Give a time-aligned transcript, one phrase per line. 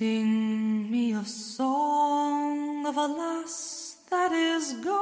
[0.00, 4.96] Sing me a song of a lass that is gone.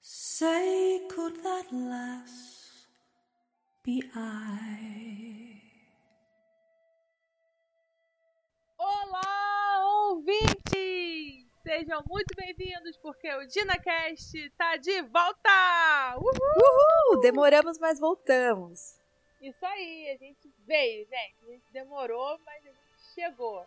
[0.00, 2.86] Say, could that lass
[3.84, 5.60] be I?
[8.78, 11.44] Olá, ouvintes!
[11.62, 16.16] Sejam muito bem-vindos porque o DinaCast está de volta!
[16.16, 16.32] Uhul!
[16.56, 17.20] Uhul!
[17.20, 18.99] Demoramos, mas voltamos.
[19.40, 21.34] Isso aí, a gente veio, gente.
[21.42, 22.78] A gente demorou, mas a gente
[23.14, 23.64] chegou.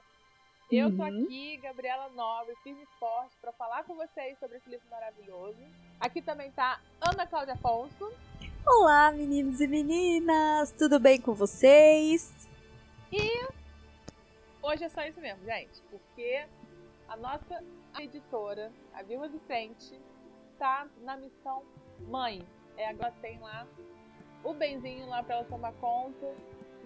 [0.71, 1.25] Eu tô Uhum.
[1.25, 5.57] aqui, Gabriela Nobre, firme e forte, para falar com vocês sobre esse livro maravilhoso.
[5.99, 8.11] Aqui também tá Ana Cláudia Afonso.
[8.65, 10.71] Olá, meninos e meninas!
[10.71, 12.47] Tudo bem com vocês?
[14.61, 16.45] Hoje é só isso mesmo, gente, porque
[17.07, 17.63] a nossa
[17.99, 19.99] editora, a Vilma Vicente,
[20.57, 21.63] tá na missão
[22.07, 22.41] mãe.
[22.77, 23.67] É, agora tem lá
[24.43, 26.27] o benzinho lá pra ela tomar conta.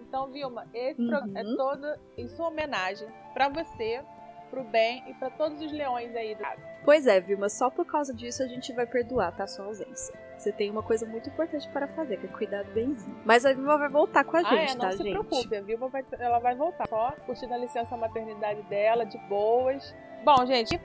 [0.00, 1.08] Então, Vilma, esse Uhum.
[1.08, 4.02] programa é todo em sua homenagem pra você,
[4.50, 6.42] pro bem e pra todos os leões aí do.
[6.84, 9.46] Pois é, Vilma, só por causa disso a gente vai perdoar, tá?
[9.46, 10.14] Sua ausência.
[10.38, 13.14] Você tem uma coisa muito importante para fazer, que é cuidar do benzinho.
[13.24, 15.10] Mas a Vilma vai voltar com a ah, gente, é, não tá, se gente?
[15.10, 16.88] preocupe, a Vilma vai, ela vai voltar.
[16.88, 19.94] Só curtindo a licença maternidade dela, de boas.
[20.24, 20.80] Bom, gente,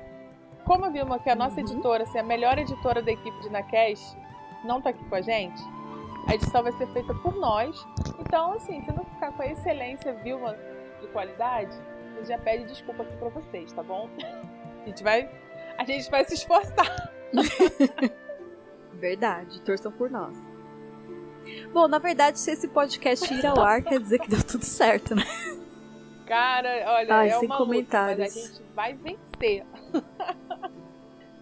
[0.66, 1.68] como a Vilma, que é a nossa Uhum.
[1.68, 4.18] editora, assim, a melhor editora da equipe de Nacast,
[4.66, 5.62] não tá aqui com a gente,
[6.28, 7.86] a edição vai ser feita por nós.
[8.20, 10.56] Então, assim, se não ficar com a excelência Vilma
[11.02, 11.76] de qualidade,
[12.14, 14.10] a gente já pede desculpa aqui pra vocês, tá bom?
[14.82, 15.30] A gente vai,
[15.78, 17.12] a gente vai se esforçar.
[18.94, 20.38] Verdade, torçam por nós.
[21.74, 25.14] Bom, na verdade, se esse podcast ir ao ar, quer dizer que deu tudo certo,
[25.14, 25.24] né?
[26.26, 28.38] Cara, olha, Ai, é sem uma luta, mas comentários.
[28.38, 29.66] a gente vai vencer.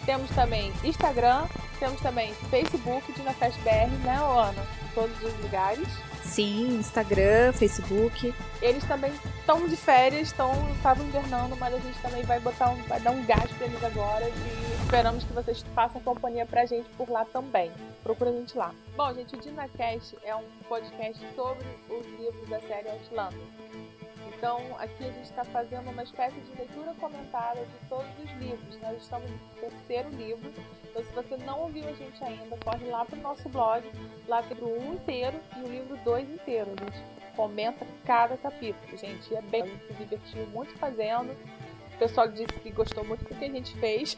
[0.06, 1.46] Temos também Instagram,
[1.78, 4.66] temos também Facebook, DinaFestBR, né, Ana?
[4.96, 5.88] Todos os lugares.
[6.24, 8.34] Sim, Instagram, Facebook.
[8.62, 12.75] Eles também estão de férias, estão estavam invernando, mas a gente também vai botar um,
[12.84, 16.90] vai dar um gás pra eles agora e esperamos que vocês façam companhia pra gente
[16.97, 17.72] por lá também.
[18.03, 18.74] Procura a gente lá.
[18.96, 23.40] Bom, gente, o DinaCast é um podcast sobre os livros da série Outlander.
[24.40, 28.80] Então, aqui a gente está fazendo uma espécie de leitura comentada de todos os livros.
[28.81, 30.53] Nós estamos no terceiro livro.
[30.89, 33.83] Então, se você não ouviu a gente ainda, corre lá pro nosso blog.
[34.27, 36.72] Lá tem o livro 1 inteiro e o livro 2 inteiro.
[36.75, 37.03] A gente
[37.35, 39.33] comenta cada capítulo, gente.
[39.35, 41.31] É bem, a gente se divertiu muito fazendo.
[41.94, 44.17] O pessoal disse que gostou muito do que a gente fez.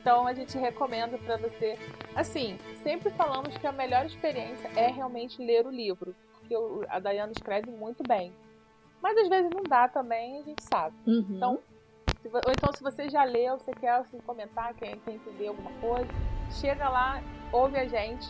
[0.00, 1.78] Então a gente recomenda para você.
[2.14, 6.54] Assim, sempre falamos que a melhor experiência é realmente ler o livro, porque
[6.88, 8.32] a Dayana escreve muito bem.
[9.00, 10.96] Mas às vezes não dá também, a gente sabe.
[11.06, 11.26] Uhum.
[11.30, 11.58] Então,
[12.24, 16.08] ou então se você já leu, você quer assim, comentar, quer, quer entender alguma coisa,
[16.60, 17.22] chega lá,
[17.52, 18.26] ouve a gente.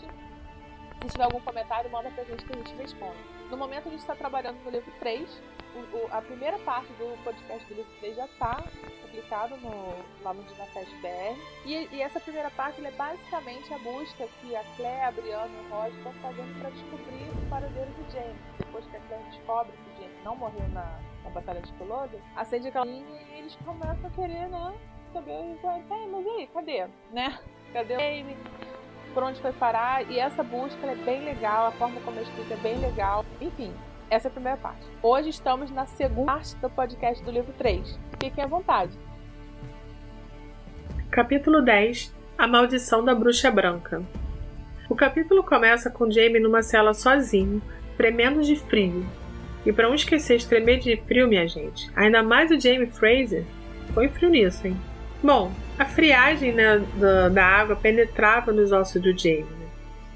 [1.02, 3.18] Se tiver algum comentário, manda pra gente que a gente responde.
[3.50, 5.42] No momento a gente está trabalhando no livro 3.
[5.74, 8.62] O- o- a primeira parte do podcast do livro 3 já está
[9.02, 11.36] publicado no, lá no Dinafest BR.
[11.66, 15.66] E, e essa primeira parte é basicamente a busca que a Claire, a Brianna e
[15.66, 18.36] o Rod estão fazendo para descobrir o paradeiro do James.
[18.58, 22.20] Depois que a Claire descobre que o James não morreu na, na Batalha de Culloden,
[22.36, 24.72] acende aquela linha e eles começam a querer, né?
[25.12, 25.78] Saber, tá,
[26.10, 26.86] mas e aí, cadê?
[27.12, 27.38] Né?
[27.72, 28.36] Cadê o James?
[29.12, 30.10] Por onde foi parar?
[30.10, 33.24] E essa busca é bem legal, a forma como é escrita é bem legal.
[33.40, 33.74] Enfim,
[34.08, 34.86] essa é a primeira parte.
[35.02, 37.98] Hoje estamos na segunda parte do podcast do livro 3.
[38.22, 38.98] Fiquem à vontade.
[41.10, 44.02] Capítulo 10 A Maldição da Bruxa Branca
[44.88, 47.60] O capítulo começa com Jamie numa cela sozinho,
[47.98, 49.04] tremendo de frio.
[49.64, 53.44] E pra não esquecer de tremer de frio, minha gente, ainda mais o Jamie Fraser,
[53.94, 54.76] põe frio nisso, hein?
[55.22, 59.42] Bom, a friagem né, da, da água penetrava nos ossos do Jamie.
[59.42, 59.66] né?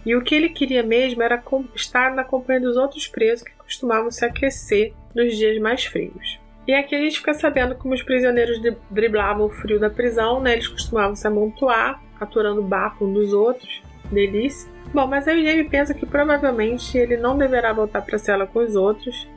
[0.04, 1.40] E o que ele queria mesmo era
[1.74, 6.40] estar na companhia dos outros presos que costumavam se aquecer nos dias mais frios.
[6.66, 10.40] E aqui a gente fica sabendo como os prisioneiros dri- driblavam o frio da prisão,
[10.40, 10.54] né?
[10.54, 13.80] Eles costumavam se amontoar, aturando bafo um dos outros.
[14.10, 14.68] Delícia.
[14.92, 18.46] Bom, mas aí o Jamie pensa que provavelmente ele não deverá voltar para a cela
[18.46, 19.28] com os outros,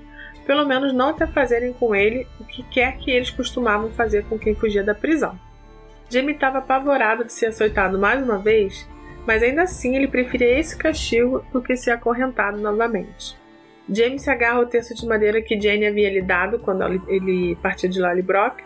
[0.50, 4.40] pelo menos não até fazerem com ele o que quer que eles costumavam fazer com
[4.40, 5.40] quem fugia da prisão.
[6.10, 8.90] Jamie estava apavorado de ser açoitado mais uma vez,
[9.28, 13.38] mas ainda assim ele preferia esse castigo do que ser acorrentado novamente.
[13.88, 17.88] Jamie se agarra ao terço de madeira que Jane havia lhe dado quando ele partiu
[17.88, 18.64] de Lallybrook,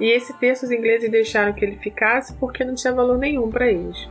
[0.00, 3.70] e esse terço os ingleses deixaram que ele ficasse porque não tinha valor nenhum para
[3.70, 4.08] eles.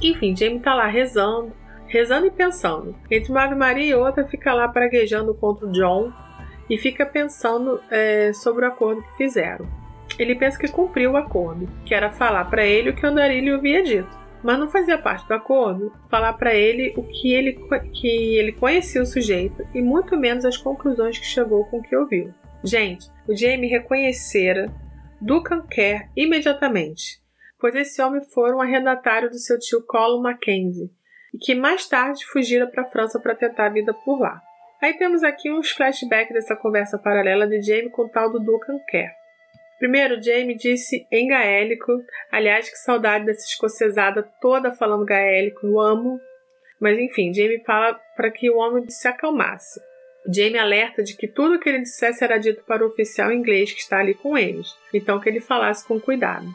[0.00, 1.50] Enfim, Jamie está lá rezando,
[1.88, 2.94] rezando e pensando.
[3.10, 6.12] Entre uma Ave Maria e outra, fica lá praguejando contra o John
[6.68, 9.66] e fica pensando é, sobre o acordo que fizeram.
[10.18, 13.56] Ele pensa que cumpriu o acordo, que era falar para ele o que o Andarilho
[13.56, 14.26] havia dito.
[14.42, 17.58] Mas não fazia parte do acordo falar para ele o que ele,
[17.92, 21.96] que ele conhecia o sujeito e muito menos as conclusões que chegou com o que
[21.96, 22.32] ouviu.
[22.62, 24.72] Gente, o Jamie reconhecera
[25.20, 27.20] Duncan Kerr imediatamente,
[27.58, 30.90] pois esse homem foi um arrendatário do seu tio Colin Mackenzie
[31.34, 34.40] e que mais tarde fugira para a França para tentar a vida por lá.
[34.80, 38.78] Aí temos aqui uns flashbacks dessa conversa paralela de Jamie com o tal do Duncan
[38.88, 39.10] Kerr.
[39.78, 41.92] Primeiro, Jamie disse em gaélico,
[42.30, 46.18] aliás, que saudade dessa escocesada toda falando gaélico, eu amo.
[46.80, 49.80] Mas enfim, Jamie fala para que o homem se acalmasse.
[50.32, 53.80] Jamie alerta de que tudo que ele dissesse era dito para o oficial inglês que
[53.80, 56.46] está ali com eles, então que ele falasse com cuidado.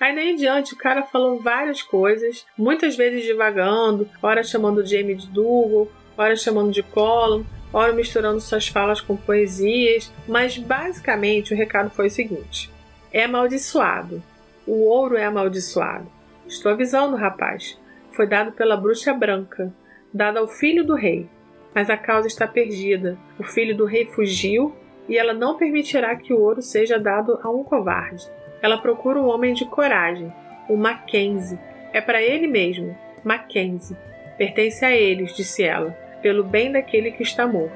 [0.00, 5.16] Aí daí em diante o cara falou várias coisas, muitas vezes divagando, ora chamando Jamie
[5.16, 7.44] de Dougal, ora chamando de Colin,
[7.76, 12.72] ora misturando suas falas com poesias, mas basicamente o recado foi o seguinte:
[13.12, 14.22] é amaldiçoado.
[14.66, 16.06] O ouro é amaldiçoado.
[16.48, 17.78] Estou avisando, rapaz.
[18.12, 19.70] Foi dado pela bruxa branca,
[20.12, 21.28] dado ao filho do rei.
[21.74, 23.18] Mas a causa está perdida.
[23.38, 24.74] O filho do rei fugiu
[25.06, 28.26] e ela não permitirá que o ouro seja dado a um covarde.
[28.62, 30.32] Ela procura um homem de coragem,
[30.66, 31.58] o Mackenzie.
[31.92, 33.96] É para ele mesmo, Mackenzie.
[34.38, 37.70] Pertence a eles, disse ela pelo bem daquele que está morto.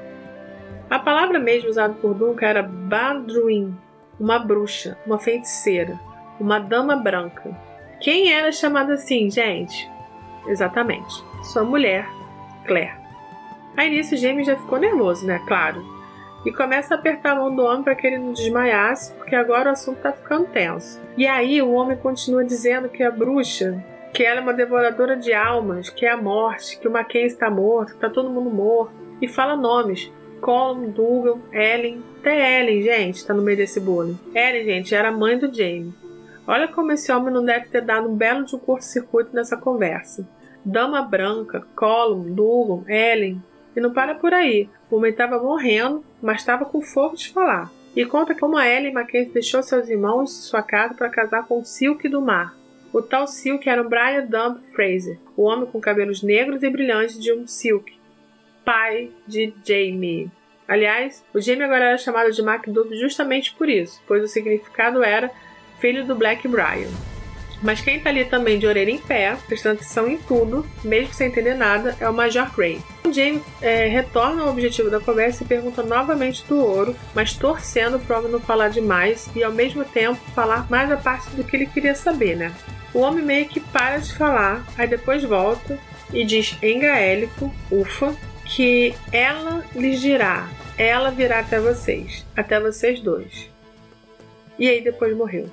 [0.89, 3.73] A palavra mesmo usada por Duncan era Badruin,
[4.19, 5.97] uma bruxa, uma feiticeira,
[6.37, 7.49] uma dama branca.
[8.01, 9.89] Quem era chamada assim, gente?
[10.47, 12.05] Exatamente, sua mulher,
[12.65, 12.91] Claire.
[13.77, 15.41] Aí nisso, James já ficou nervoso, né?
[15.47, 15.81] Claro.
[16.45, 19.69] E começa a apertar a mão do homem para que ele não desmaiasse, porque agora
[19.69, 21.01] o assunto tá ficando tenso.
[21.15, 23.81] E aí o homem continua dizendo que a bruxa
[24.13, 27.49] que ela é uma devoradora de almas, que é a morte, que o Mackenzie está
[27.49, 30.11] morto, que tá todo mundo morto, e fala nomes.
[30.41, 34.19] Colin, Dougal, Ellen, até Ellen, gente, tá no meio desse bolo.
[34.33, 35.93] Ellen, gente, era mãe do Jamie.
[36.47, 40.27] Olha como esse homem não deve ter dado um belo de um curto-circuito nessa conversa.
[40.65, 43.41] Dama Branca, Colin, Dougal, Ellen.
[43.75, 44.67] E não para por aí.
[44.89, 47.71] O homem estava morrendo, mas estava com fogo de falar.
[47.95, 51.63] E conta como a Ellen Mackenzie deixou seus irmãos e sua casa para casar com
[51.63, 52.55] Silk do Mar,
[52.93, 57.19] o tal Silk era o Brian Dump Fraser, o homem com cabelos negros e brilhantes
[57.19, 57.93] de um Silk,
[58.65, 60.29] pai de Jamie.
[60.67, 65.31] Aliás, o Jamie agora era chamado de MacDuff justamente por isso, pois o significado era
[65.79, 66.89] filho do Black Brian.
[67.61, 71.27] Mas quem tá ali também de orelha em pé, prestando atenção em tudo, mesmo sem
[71.27, 72.81] entender nada, é o Major Gray.
[73.05, 77.99] O Jamie é, retorna ao objetivo da conversa e pergunta novamente do ouro, mas torcendo
[77.99, 81.43] para o homem não falar demais e ao mesmo tempo falar mais a parte do
[81.43, 82.51] que ele queria saber, né?
[82.93, 85.79] O homem meio que para de falar, aí depois volta
[86.13, 88.13] e diz em gaélico, ufa,
[88.45, 93.49] que ela lhes dirá, ela virá até vocês, até vocês dois.
[94.59, 95.49] E aí depois morreu.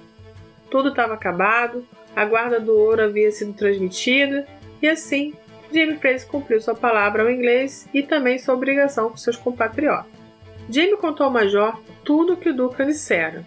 [0.68, 4.46] Tudo estava acabado, a guarda do ouro havia sido transmitida,
[4.82, 5.32] e assim
[5.72, 10.10] Jamie Fraser cumpriu sua palavra ao inglês e também sua obrigação com seus compatriotas.
[10.68, 13.46] Jamie contou ao Major tudo o que o Duca dissera,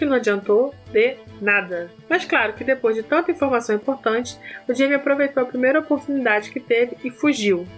[0.00, 1.90] que não adiantou de nada.
[2.08, 4.34] Mas claro que depois de tanta informação importante,
[4.66, 7.68] o Jamie aproveitou a primeira oportunidade que teve e fugiu.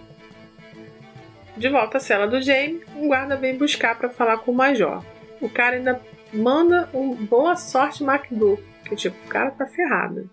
[1.56, 5.04] De volta à cela do Jamie, um guarda vem buscar para falar com o Major.
[5.40, 6.00] O cara ainda
[6.32, 10.30] manda um boa sorte MacDo, que tipo, o cara tá ferrado.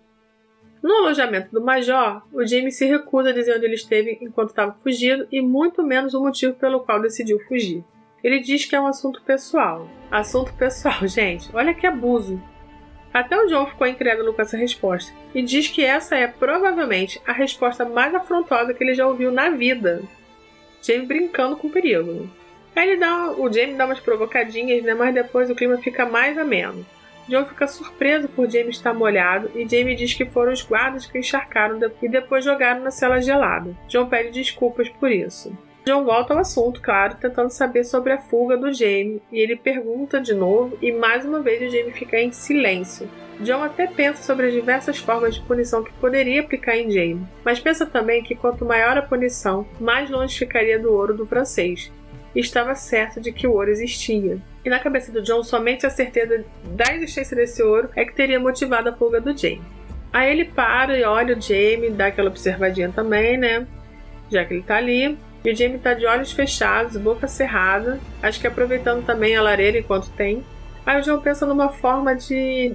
[0.80, 4.76] No alojamento do Major, o Jamie se recusa a dizer onde ele esteve enquanto estava
[4.80, 7.84] fugido e muito menos o motivo pelo qual decidiu fugir.
[8.22, 9.88] Ele diz que é um assunto pessoal.
[10.10, 12.40] Assunto pessoal, gente, olha que abuso.
[13.12, 17.32] Até o John ficou incrédulo com essa resposta e diz que essa é provavelmente a
[17.32, 20.02] resposta mais afrontosa que ele já ouviu na vida.
[20.80, 22.30] Jamie brincando com o perigo.
[22.74, 24.94] Aí ele dá, o Jamie dá umas provocadinhas, né?
[24.94, 26.86] Mas depois o clima fica mais ameno.
[27.28, 31.18] John fica surpreso por Jamie estar molhado e Jamie diz que foram os guardas que
[31.18, 33.76] encharcaram e depois jogaram na cela gelada.
[33.88, 35.56] John pede desculpas por isso.
[35.84, 40.20] John volta ao assunto, claro, tentando saber sobre a fuga do Jamie, e ele pergunta
[40.20, 43.08] de novo, e mais uma vez o Jamie fica em silêncio.
[43.40, 47.58] John até pensa sobre as diversas formas de punição que poderia aplicar em Jamie, mas
[47.58, 51.90] pensa também que quanto maior a punição, mais longe ficaria do ouro do francês.
[52.34, 54.38] e estava certo de que o ouro existia.
[54.64, 58.38] E na cabeça do John, somente a certeza da existência desse ouro é que teria
[58.38, 59.62] motivado a fuga do Jamie.
[60.12, 63.66] Aí ele para e olha o Jamie, dá aquela observadinha também, né?
[64.30, 65.18] Já que ele tá ali.
[65.44, 69.78] E o Jamie tá de olhos fechados, boca cerrada, acho que aproveitando também a lareira
[69.78, 70.44] enquanto tem.
[70.84, 72.74] Aí o John pensa numa forma de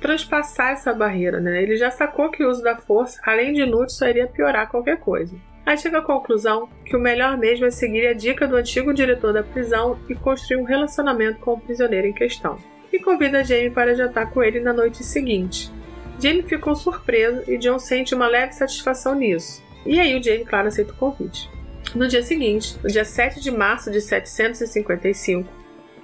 [0.00, 1.62] transpassar essa barreira, né?
[1.62, 4.98] Ele já sacou que o uso da força, além de inútil, só iria piorar qualquer
[4.98, 5.36] coisa.
[5.64, 9.32] Aí chega à conclusão que o melhor mesmo é seguir a dica do antigo diretor
[9.32, 12.58] da prisão e construir um relacionamento com o prisioneiro em questão.
[12.92, 15.70] E convida Jamie para jantar com ele na noite seguinte.
[16.18, 19.62] Jamie ficou surpreso e John sente uma leve satisfação nisso.
[19.86, 21.48] E aí o Jamie, claro, aceita o convite.
[21.94, 25.48] No dia seguinte, no dia 7 de março de 755,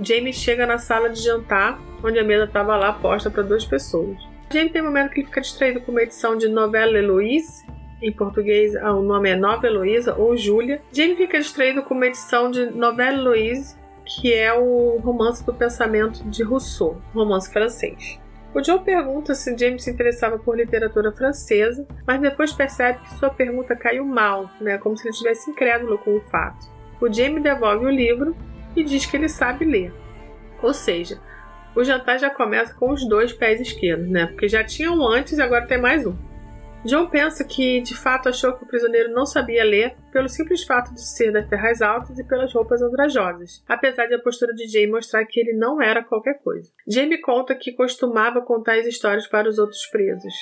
[0.00, 4.16] Jamie chega na sala de jantar, onde a mesa estava lá posta para duas pessoas.
[4.52, 7.64] Jamie tem um momento que ele fica distraído com uma edição de novela Heloise,
[8.02, 10.82] em português ah, o nome é Nova Heloísa ou Júlia.
[10.92, 16.22] Jamie fica distraído com uma edição de Novela Heloise, que é o romance do pensamento
[16.24, 18.20] de Rousseau, romance francês.
[18.56, 23.28] O Joe pergunta se James se interessava por literatura francesa, mas depois percebe que sua
[23.28, 26.66] pergunta caiu mal, né, como se ele estivesse incrédulo com o fato.
[26.98, 28.34] O Jamie devolve o livro
[28.74, 29.92] e diz que ele sabe ler.
[30.62, 31.20] Ou seja,
[31.74, 34.24] o jantar já começa com os dois pés esquerdos, né?
[34.24, 36.16] Porque já tinha um antes e agora tem mais um.
[36.84, 40.94] John pensa que de fato achou que o prisioneiro não sabia ler pelo simples fato
[40.94, 44.90] de ser das terras altas e pelas roupas andrajosas, apesar de a postura de Jamie
[44.90, 46.70] mostrar que ele não era qualquer coisa.
[46.86, 50.34] Jamie conta que costumava contar as histórias para os outros presos.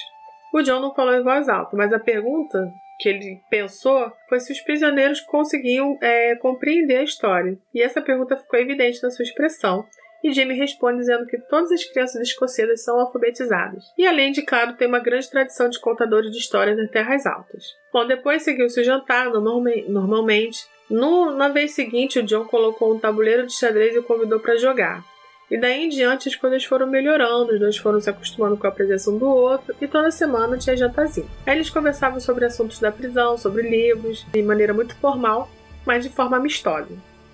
[0.52, 4.52] O John não falou em voz alta, mas a pergunta que ele pensou foi se
[4.52, 7.58] os prisioneiros conseguiam é, compreender a história.
[7.74, 9.84] E essa pergunta ficou evidente na sua expressão,
[10.24, 13.84] e Jamie responde dizendo que todas as crianças escocesas são alfabetizadas.
[13.98, 17.74] E além de, claro, tem uma grande tradição de contadores de histórias nas terras altas.
[17.92, 20.66] Bom, depois seguiu-se o jantar, normalmente.
[20.88, 24.56] No, na vez seguinte, o John colocou um tabuleiro de xadrez e o convidou para
[24.56, 25.04] jogar.
[25.50, 28.72] E daí em diante as coisas foram melhorando, os dois foram se acostumando com a
[28.72, 31.28] presença um do outro e toda semana tinha jantarzinho.
[31.46, 35.50] Aí eles conversavam sobre assuntos da prisão, sobre livros, de maneira muito formal,
[35.84, 36.88] mas de forma amistosa.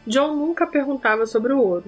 [0.07, 1.85] John nunca perguntava sobre o ouro.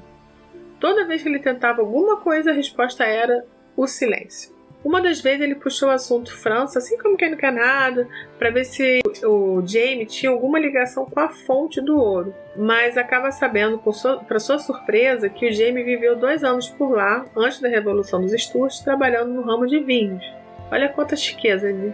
[0.83, 3.45] Toda vez que ele tentava alguma coisa, a resposta era
[3.77, 4.53] o silêncio.
[4.85, 8.51] Uma das vezes ele puxou o assunto França, assim como quem não quer nada, para
[8.51, 12.35] ver se o Jamie tinha alguma ligação com a fonte do ouro.
[12.57, 13.81] Mas acaba sabendo,
[14.27, 18.33] para sua surpresa, que o Jamie viveu dois anos por lá, antes da Revolução dos
[18.33, 20.25] Stuarts, trabalhando no ramo de vinhos.
[20.69, 21.93] Olha quanta chiqueza, né?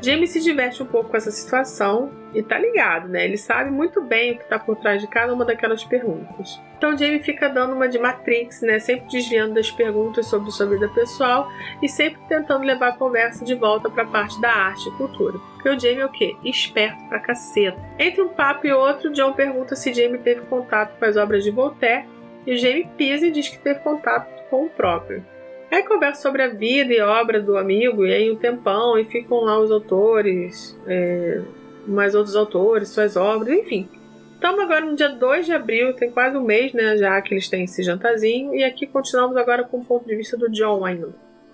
[0.00, 3.24] Jamie se diverte um pouco com essa situação e tá ligado, né?
[3.24, 6.60] Ele sabe muito bem o que tá por trás de cada uma daquelas perguntas.
[6.76, 8.78] Então Jamie fica dando uma de Matrix, né?
[8.78, 11.50] Sempre desviando das perguntas sobre sua vida pessoal
[11.82, 15.38] e sempre tentando levar a conversa de volta para a parte da arte e cultura.
[15.54, 16.36] Porque o Jamie é o quê?
[16.44, 17.78] Esperto pra caceta.
[17.98, 21.50] Entre um papo e outro, John pergunta se Jamie teve contato com as obras de
[21.50, 22.06] Voltaire
[22.46, 25.24] e o Jamie pisa e diz que teve contato com o próprio.
[25.70, 29.40] Aí conversa sobre a vida e obra do amigo, e aí um tempão, e ficam
[29.40, 31.42] lá os autores, é,
[31.86, 33.88] mais outros autores, suas obras, enfim.
[34.34, 37.48] Estamos agora no dia 2 de abril, tem quase um mês, né, já que eles
[37.48, 41.08] têm esse jantarzinho, e aqui continuamos agora com o ponto de vista do John ainda.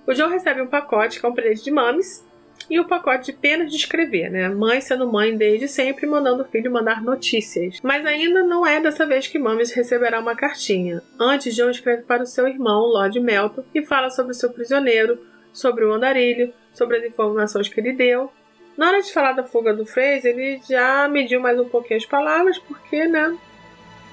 [0.06, 2.24] O John recebe um pacote que é um presente de mames,
[2.68, 4.48] e o pacote de penas de escrever, né?
[4.48, 7.78] Mãe sendo mãe desde sempre, mandando o filho mandar notícias.
[7.82, 11.02] Mas ainda não é dessa vez que Mames receberá uma cartinha.
[11.20, 15.18] Antes, John escreve para o seu irmão, Lord Melton, e fala sobre o seu prisioneiro,
[15.52, 18.30] sobre o andarilho, sobre as informações que ele deu.
[18.76, 22.06] Na hora de falar da fuga do Fraser, ele já mediu mais um pouquinho as
[22.06, 23.36] palavras, porque, né?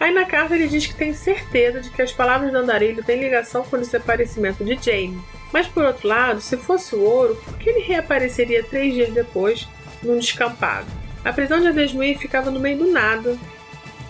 [0.02, 3.20] Aí na carta ele diz que tem certeza de que as palavras do andarilho têm
[3.20, 5.22] ligação com o desaparecimento de Jane.
[5.54, 9.70] Mas por outro lado, se fosse o ouro, por que ele reapareceria três dias depois
[10.02, 10.88] num descampado?
[11.24, 13.38] A prisão de Adesmuir ficava no meio do nada,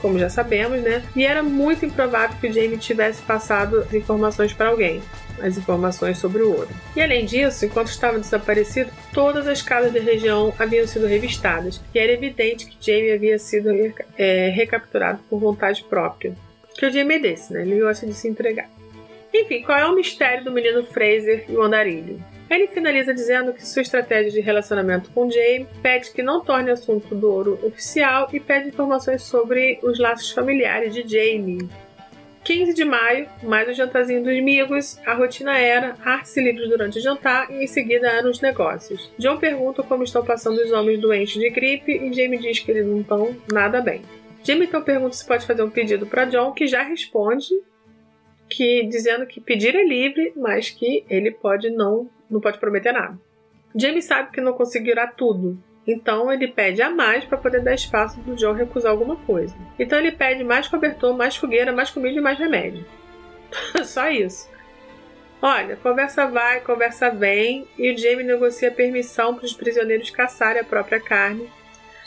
[0.02, 1.04] como já sabemos, né?
[1.14, 5.02] E era muito improvável que o Jamie tivesse passado as informações para alguém,
[5.44, 6.70] as informações sobre o ouro.
[6.96, 12.00] E além disso, enquanto estava desaparecido, todas as casas da região haviam sido revistadas, e
[12.00, 13.70] era evidente que Jamie havia sido
[14.18, 16.36] é, recapturado por vontade própria.
[16.78, 17.62] Que o Jamie é desse, né?
[17.62, 18.70] Ele gosta de se entregar.
[19.34, 22.22] Enfim, qual é o mistério do menino Fraser e o andarilho?
[22.50, 27.16] Ele finaliza dizendo que sua estratégia de relacionamento com Jamie pede que não torne assunto
[27.16, 31.70] do ouro oficial e pede informações sobre os laços familiares de Jamie.
[32.44, 36.98] 15 de maio, mais o jantarzinho dos amigos, a rotina era artes e livros durante
[36.98, 39.12] o jantar e em seguida eram os negócios.
[39.18, 42.86] John pergunta como estão passando os homens doentes de gripe e Jamie diz que eles
[42.86, 44.02] não estão nada bem.
[44.44, 47.54] Jamie então pergunta se pode fazer um pedido para John, que já responde
[48.50, 53.18] que dizendo que pedir é livre, mas que ele pode não, não pode prometer nada.
[53.76, 55.58] Jamie sabe que não conseguirá tudo,
[55.88, 59.56] Então ele pede a mais para poder dar espaço do John recusar alguma coisa.
[59.80, 62.86] Então ele pede mais cobertor, mais fogueira, mais comida e mais remédio.
[63.84, 64.50] Só isso.
[65.42, 70.66] Olha, conversa vai, conversa vem, e o Jamie negocia permissão para os prisioneiros caçarem a
[70.66, 71.50] própria carne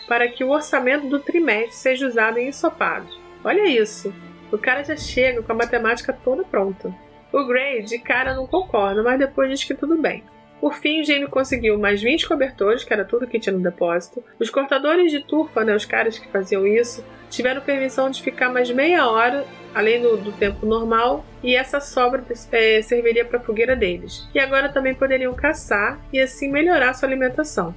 [0.07, 3.19] para que o orçamento do trimestre seja usado em ensopados.
[3.43, 4.15] Olha isso!
[4.53, 6.95] O cara já chega com a matemática toda pronta.
[7.33, 10.23] O Gray de cara não concorda, mas depois diz que tudo bem.
[10.61, 14.25] Por fim, o Jamie conseguiu mais 20 cobertores, que era tudo que tinha no depósito.
[14.39, 18.71] Os cortadores de turfa, né, os caras que faziam isso, tiveram permissão de ficar mais
[18.71, 19.45] meia hora,
[19.75, 24.27] além do, do tempo normal, e essa sobra é, serviria para a fogueira deles.
[24.35, 27.75] E agora também poderiam caçar e assim melhorar sua alimentação.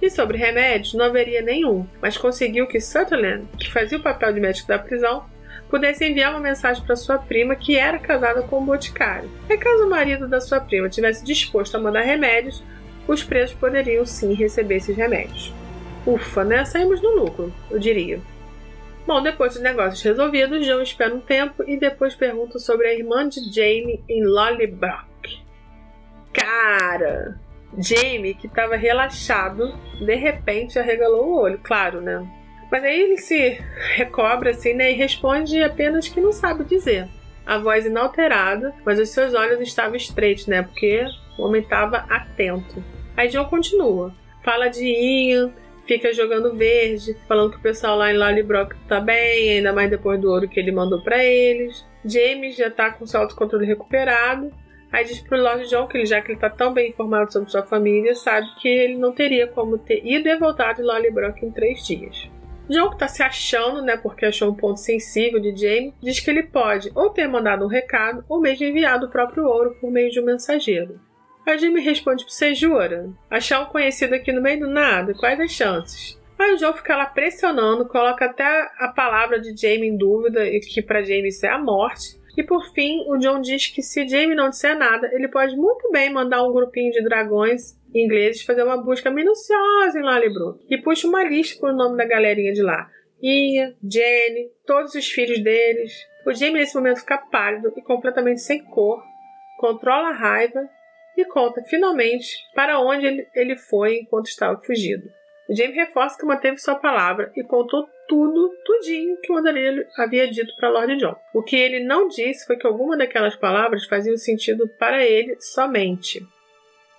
[0.00, 4.40] E sobre remédios, não haveria nenhum, mas conseguiu que Sutherland, que fazia o papel de
[4.40, 5.24] médico da prisão,
[5.68, 9.30] pudesse enviar uma mensagem para sua prima que era casada com um boticário.
[9.48, 12.62] E caso o marido da sua prima tivesse disposto a mandar remédios,
[13.06, 15.52] os presos poderiam sim receber esses remédios.
[16.06, 16.64] Ufa, né?
[16.64, 18.20] Saímos no lucro, eu diria.
[19.06, 23.28] Bom, depois dos negócios resolvidos, João espera um tempo e depois pergunta sobre a irmã
[23.28, 25.44] de Jamie em Lollybrook.
[26.32, 27.38] Cara,
[27.78, 32.26] Jamie, que estava relaxado, de repente arregalou o olho, claro, né?
[32.70, 33.60] Mas aí ele se
[33.94, 37.08] recobra assim, né, e responde apenas que não sabe dizer.
[37.44, 40.62] A voz inalterada, mas os seus olhos estavam estreitos, né?
[40.62, 41.04] Porque
[41.38, 42.82] o homem estava atento.
[43.16, 44.12] Aí John continua.
[44.42, 45.52] Fala de Ian,
[45.86, 50.20] fica jogando verde, falando que o pessoal lá em Lollybrook tá bem, ainda mais depois
[50.20, 51.86] do ouro que ele mandou para eles.
[52.04, 54.52] James já tá com seu autocontrole recuperado.
[54.92, 57.50] Aí diz pro Lord John que ele, já que ele tá tão bem informado sobre
[57.50, 61.50] sua família, sabe que ele não teria como ter ido e voltado de Lollybrook em
[61.50, 62.28] três dias.
[62.68, 66.30] John, que tá se achando, né, porque achou um ponto sensível de Jamie, diz que
[66.30, 70.10] ele pode ou ter mandado um recado ou mesmo enviado o próprio ouro por meio
[70.10, 71.00] de um mensageiro.
[71.46, 73.08] A Jamie responde: Você jura?
[73.30, 75.14] Achar um conhecido aqui no meio do nada?
[75.14, 76.20] Quais as chances?
[76.36, 80.58] Aí o John fica lá pressionando, coloca até a palavra de Jamie em dúvida, e
[80.60, 82.20] que para Jamie isso é a morte.
[82.36, 85.90] E por fim, o John diz que se Jamie não disser nada, ele pode muito
[85.90, 91.06] bem mandar um grupinho de dragões ingleses fazer uma busca minuciosa em Lallybrook e puxa
[91.08, 92.88] uma lista com o nome da galerinha de lá.
[93.22, 95.92] Ian, Jenny, todos os filhos deles.
[96.26, 99.02] O Jamie nesse momento fica pálido e completamente sem cor,
[99.58, 100.68] controla a raiva
[101.16, 105.08] e conta finalmente para onde ele, ele foi enquanto estava fugido.
[105.48, 110.28] O Jamie reforça que manteve sua palavra e contou tudo, tudinho que o Andarilho havia
[110.28, 111.16] dito para Lord John.
[111.32, 116.26] O que ele não disse foi que alguma daquelas palavras fazia sentido para ele somente.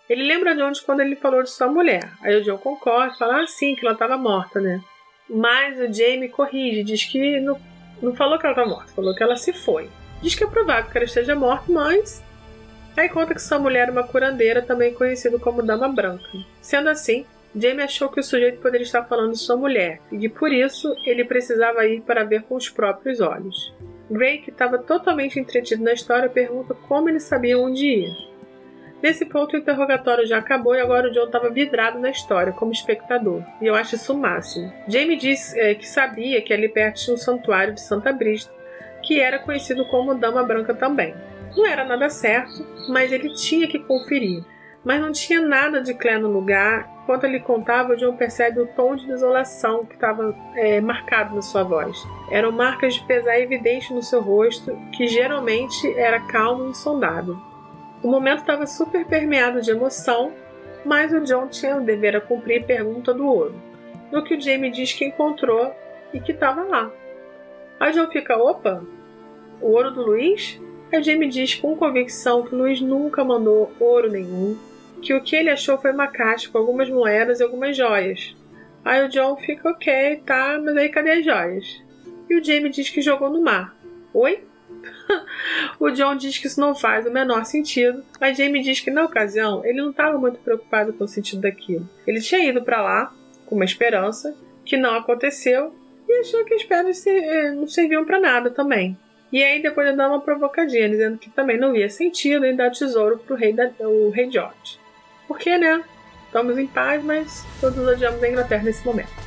[0.10, 2.10] Ele lembra de onde quando ele falou de sua mulher.
[2.22, 4.82] Aí o John concorda, fala ah, sim, que ela estava morta, né?
[5.30, 7.60] Mas o Jamie corrige, diz que não,
[8.02, 9.90] não falou que ela estava morta, falou que ela se foi.
[10.22, 12.24] Diz que é provável que ela esteja morta, mas.
[12.96, 16.26] Aí conta que sua mulher era uma curandeira, também conhecida como Dama Branca.
[16.62, 20.30] Sendo assim, Jamie achou que o sujeito poderia estar falando de sua mulher, e que
[20.30, 23.74] por isso ele precisava ir para ver com os próprios olhos.
[24.10, 28.27] Gray, que estava totalmente entretido na história, pergunta como ele sabia onde ir.
[29.02, 32.72] Nesse ponto, o interrogatório já acabou e agora o John estava vidrado na história, como
[32.72, 33.44] espectador.
[33.62, 34.72] E eu acho isso o máximo.
[34.88, 38.52] Jamie disse é, que sabia que ali perto tinha um santuário de Santa Brista,
[39.04, 41.14] que era conhecido como Dama Branca também.
[41.56, 44.44] Não era nada certo, mas ele tinha que conferir.
[44.84, 46.90] Mas não tinha nada de Claire no lugar.
[47.04, 51.64] Enquanto ele contava, John percebe o tom de desolação que estava é, marcado na sua
[51.64, 51.98] voz.
[52.32, 57.38] Eram marcas de pesar evidentes no seu rosto, que geralmente era calmo e insondável.
[58.04, 60.32] O momento estava super permeado de emoção,
[60.86, 63.56] mas o John tinha o dever a cumprir pergunta do ouro.
[64.12, 65.74] No que o Jamie diz que encontrou
[66.14, 66.92] e que estava lá.
[67.80, 68.84] Aí John fica, opa,
[69.62, 70.62] o ouro do Luiz?
[70.92, 74.58] Aí Jamie diz com convicção que Luiz nunca mandou ouro nenhum,
[75.02, 78.36] que o que ele achou foi uma caixa com algumas moedas e algumas joias.
[78.86, 81.84] Aí o John fica ok, tá, mas aí cadê as joias?
[82.30, 83.76] E o Jamie diz que jogou no mar.
[84.14, 84.47] Oi?
[85.80, 89.06] o John diz que isso não faz o menor sentido, mas Jamie diz que na
[89.06, 91.88] ocasião ele não estava muito preocupado com o sentido daquilo.
[92.06, 93.14] Ele tinha ido para lá
[93.46, 95.74] com uma esperança que não aconteceu
[96.08, 98.98] e achou que as pedras eh, não serviam para nada também.
[99.32, 102.72] E aí depois ele dá uma provocadinha, dizendo que também não via sentido em dar
[102.72, 104.80] tesouro para rei o rei George.
[105.28, 105.84] Porque, né?
[106.26, 109.27] Estamos em paz, mas todos odiamos a Inglaterra nesse momento.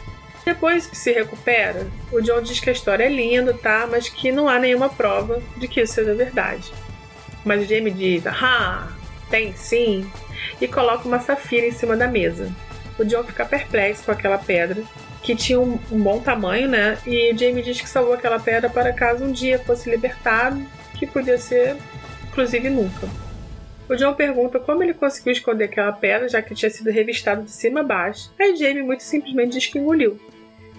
[0.50, 3.86] Depois que se recupera, o John diz que a história é linda, tá?
[3.88, 6.72] Mas que não há nenhuma prova de que isso seja verdade.
[7.44, 8.88] Mas Jamie diz, ah,
[9.30, 10.10] tem sim,
[10.60, 12.52] e coloca uma safira em cima da mesa.
[12.98, 14.82] O John fica perplexo com aquela pedra,
[15.22, 16.98] que tinha um, bom tamanho, né?
[17.06, 20.60] E Jamie diz que salvou aquela pedra para caso um dia fosse libertado,
[20.98, 21.76] que podia ser,
[22.26, 23.08] inclusive, nunca.
[23.88, 27.52] O John pergunta como ele conseguiu esconder aquela pedra, já que tinha sido revistado de
[27.52, 28.32] cima a baixo.
[28.36, 30.18] Aí Jamie muito simplesmente diz que engoliu.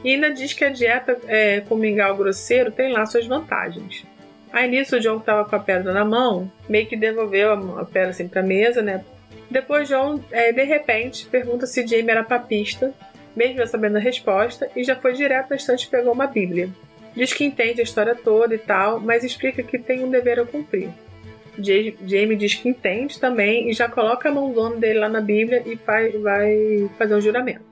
[0.03, 4.05] E ainda diz que a dieta é, com mingau grosseiro tem lá suas vantagens.
[4.51, 7.81] Aí nisso o John que tava com a pedra na mão, meio que devolveu a,
[7.81, 9.03] a pedra assim pra mesa, né?
[9.49, 12.93] Depois John, é, de repente, pergunta se Jamie era papista,
[13.35, 16.69] mesmo sabendo a resposta, e já foi direto na estante e pegou uma bíblia.
[17.15, 20.45] Diz que entende a história toda e tal, mas explica que tem um dever a
[20.45, 20.89] cumprir.
[21.57, 25.75] Jamie diz que entende também e já coloca a mãozona dele lá na Bíblia e
[25.75, 27.70] faz, vai fazer um juramento.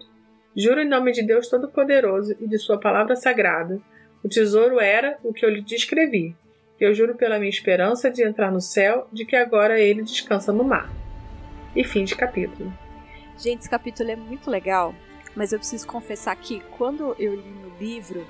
[0.62, 3.80] Juro em nome de Deus Todo-Poderoso e de Sua palavra sagrada.
[4.22, 6.36] O tesouro era o que eu lhe descrevi.
[6.78, 10.65] Eu juro pela minha esperança de entrar no céu, de que agora ele descansa no
[10.65, 10.91] mar.
[11.74, 12.74] E fim de capítulo.
[13.38, 14.93] Gente, esse capítulo é muito legal,
[15.34, 18.28] mas eu preciso confessar que quando eu li no livro,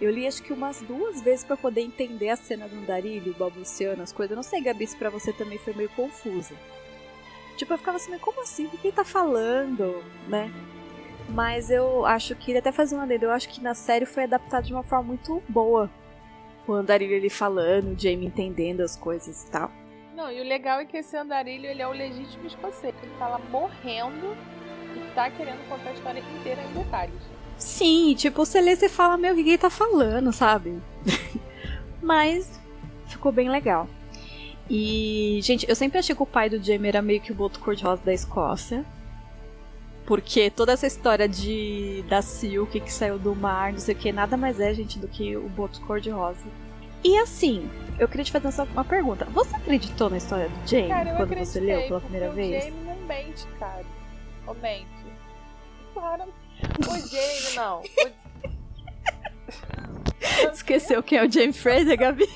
[0.00, 4.02] eu li acho que umas duas vezes para poder entender a cena do andarilho, balbuciando
[4.02, 4.34] as coisas.
[4.34, 6.56] Não sei, Gabi, se pra você também foi meio confusa.
[7.56, 8.66] Tipo, eu ficava assim, como assim?
[8.66, 10.52] O que ele tá falando, né?
[11.28, 13.24] Mas eu acho que ele até fazer uma dele.
[13.24, 15.90] Eu acho que na série foi adaptado de uma forma muito boa.
[16.66, 19.70] O andarilho ele falando, o Jamie entendendo as coisas e tal.
[20.14, 22.94] Não, e o legal é que esse andarilho ele é o legítimo escocês.
[23.02, 24.36] Ele tá lá morrendo
[24.96, 27.20] e tá querendo contar a história inteira em detalhes.
[27.56, 30.80] Sim, tipo, você lê, você fala, meu, o que ele tá falando, sabe?
[32.02, 32.60] Mas
[33.06, 33.88] ficou bem legal.
[34.68, 37.60] E, gente, eu sempre achei que o pai do Jamie era meio que o boto
[37.60, 38.84] cor-de-rosa da Escócia.
[40.06, 44.12] Porque toda essa história de da Silk que saiu do mar, não sei o que,
[44.12, 46.44] nada mais é, gente, do que o boto cor-de-rosa.
[47.02, 49.26] E assim, eu queria te fazer só uma pergunta.
[49.26, 52.64] Você acreditou na história do Jamie cara, quando você leu pela primeira vez?
[52.64, 53.84] O Jamie não mente, cara.
[54.46, 54.86] Ou mente.
[55.92, 56.24] Claro.
[56.80, 57.80] O Jamie, não.
[57.80, 57.84] O...
[60.52, 62.28] Esqueceu quem é o Jamie Fraser, Gabi?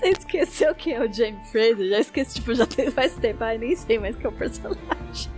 [0.00, 1.86] Você esqueceu quem é o Jamie Fraser?
[1.90, 3.44] Já esqueci, tipo, já tem, faz tempo.
[3.44, 5.30] Ai, nem sei mais quem é o personagem.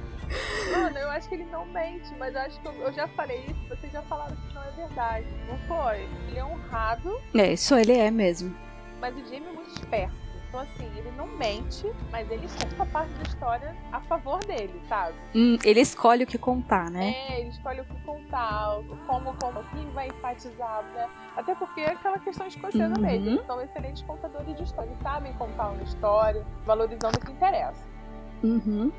[0.71, 3.45] Mano, eu acho que ele não mente, mas eu acho que eu, eu, já falei
[3.49, 5.27] isso, vocês já falaram que não é verdade.
[5.49, 6.09] Não foi?
[6.29, 7.21] Ele é honrado.
[7.35, 8.57] É, isso ele é mesmo.
[9.01, 10.22] Mas o Jamie é muito esperto.
[10.53, 15.15] Então, assim, ele não mente, mas ele conta parte da história a favor dele, sabe?
[15.35, 17.15] Hum, ele escolhe o que contar, né?
[17.31, 21.09] É, ele escolhe o que contar, como, como, quem vai enfatizar, né?
[21.39, 23.01] Até porque é aquela questão escocesa Uhum.
[23.01, 23.29] mesmo.
[23.31, 24.91] Eles são excelentes contadores de história.
[24.91, 27.89] Eles sabem contar uma história, valorizando o que interessa.
[28.43, 28.93] Uhum.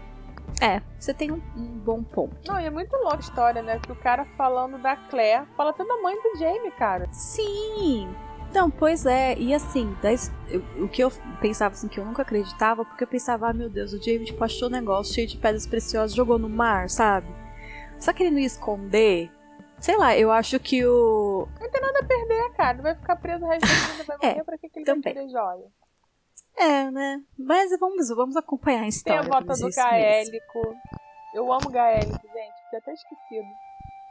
[0.59, 2.35] É, você tem um, um bom ponto.
[2.47, 3.77] Não, e é muito louca a história, né?
[3.77, 7.07] Que o cara falando da Claire fala até da mãe do Jamie, cara.
[7.11, 8.09] Sim!
[8.53, 11.11] Não, pois é, e assim, da his- eu- o que eu
[11.41, 14.67] pensava assim, que eu nunca acreditava, porque eu pensava, ah, meu Deus, o tipo, achou
[14.67, 17.27] um negócio cheio de pedras preciosas, jogou no mar, sabe?
[17.99, 19.31] Só que ele não ia esconder.
[19.79, 21.47] Sei lá, eu acho que o.
[21.59, 22.73] Não tem nada a perder, cara.
[22.77, 24.85] Não vai ficar preso o resto da vida, vai É, morrer pra que, que ele
[24.85, 25.13] também.
[25.13, 25.65] vai joia?
[26.55, 27.21] É, né?
[27.37, 29.19] Mas vamos, vamos acompanhar a Tem história.
[29.19, 30.31] a volta pra ver do é isso mesmo.
[30.31, 30.75] gaélico.
[31.33, 32.69] Eu amo gaélico, gente.
[32.69, 33.47] Tinha até esquecido.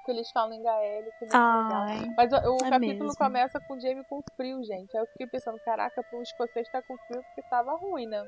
[0.05, 1.13] Que eles falam em gaélico.
[1.23, 1.41] Legal.
[1.73, 3.17] Ai, Mas o, o é capítulo mesmo.
[3.17, 4.97] começa com o Jamie com frio, gente.
[4.97, 8.25] Aí eu fiquei pensando, caraca, um escocês tá com frio porque tava ruim, né?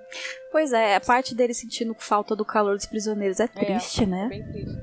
[0.52, 4.28] pois é, a parte dele sentindo falta do calor dos prisioneiros é triste, né?
[4.28, 4.78] Bem triste.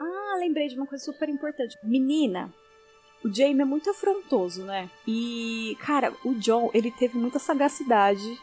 [0.00, 1.76] Ah, lembrei de uma coisa super importante.
[1.82, 2.52] Menina,
[3.24, 4.88] o Jamie é muito afrontoso, né?
[5.06, 8.38] E, cara, o John, ele teve muita sagacidade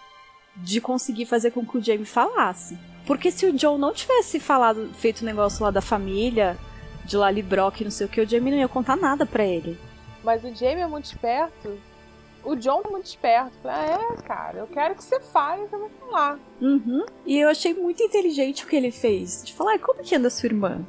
[0.58, 2.78] de conseguir fazer com que o Jamie falasse.
[3.06, 6.58] Porque se o John não tivesse falado, feito o negócio lá da família,
[7.04, 9.78] de Lali Brock, não sei o que, o Jamie não ia contar nada pra ele.
[10.24, 11.78] Mas o Jamie é muito esperto.
[12.44, 13.58] O John é muito esperto.
[13.64, 13.86] Ah,
[14.18, 16.38] é, cara, eu quero que você fale, eu vou falar.
[16.62, 17.06] Uhum.
[17.26, 19.44] E eu achei muito inteligente o que ele fez.
[19.46, 20.82] De falar, "Ai, como que anda sua irmã?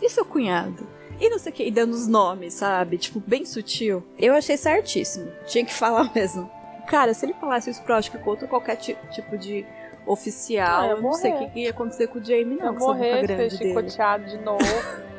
[0.00, 0.86] E seu cunhado?
[1.20, 2.98] E não sei o que, e dando os nomes, sabe?
[2.98, 4.04] Tipo, bem sutil.
[4.18, 5.30] Eu achei certíssimo.
[5.46, 6.48] Tinha que falar mesmo.
[6.86, 9.64] Cara, se ele falasse isso pro que contra qualquer ti- tipo de
[10.06, 12.66] oficial, Ah, ia eu não sei o que, ia acontecer com o Jamie, não.
[12.66, 14.58] eu boca morrer, ser chicoteado de novo.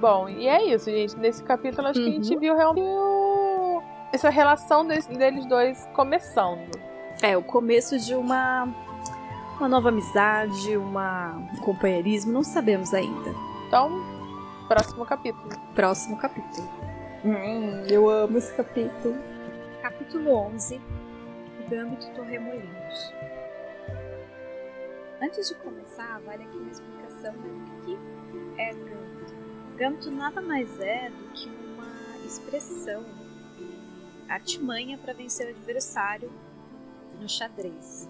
[0.00, 1.16] Bom, e é isso, gente.
[1.16, 2.40] Nesse capítulo, acho que a gente Uhum.
[2.40, 3.82] viu realmente o-
[4.12, 6.70] essa relação desse- deles dois começando.
[7.22, 8.68] É, o começo de uma,
[9.58, 13.30] uma nova amizade, uma, um companheirismo, não sabemos ainda.
[13.66, 13.90] Então,
[14.68, 15.48] próximo capítulo.
[15.74, 16.68] Próximo capítulo.
[17.24, 19.16] Hum, eu amo esse capítulo.
[19.82, 20.80] Capítulo 11
[21.66, 23.14] O Gâmbito Torremolinos.
[25.20, 27.98] Antes de começar, vale aqui uma explicação do que
[28.56, 29.07] é Gâmbito.
[29.78, 33.04] Gâmbito nada mais é do que uma expressão,
[34.28, 36.32] artimanha para vencer o adversário
[37.20, 38.08] no xadrez.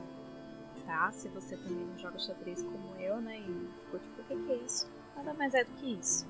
[0.87, 1.12] Tá?
[1.12, 3.38] Se você também não joga xadrez como eu, né?
[3.38, 4.88] E ficou tipo, o que é isso?
[5.14, 6.26] Nada mais é do que isso.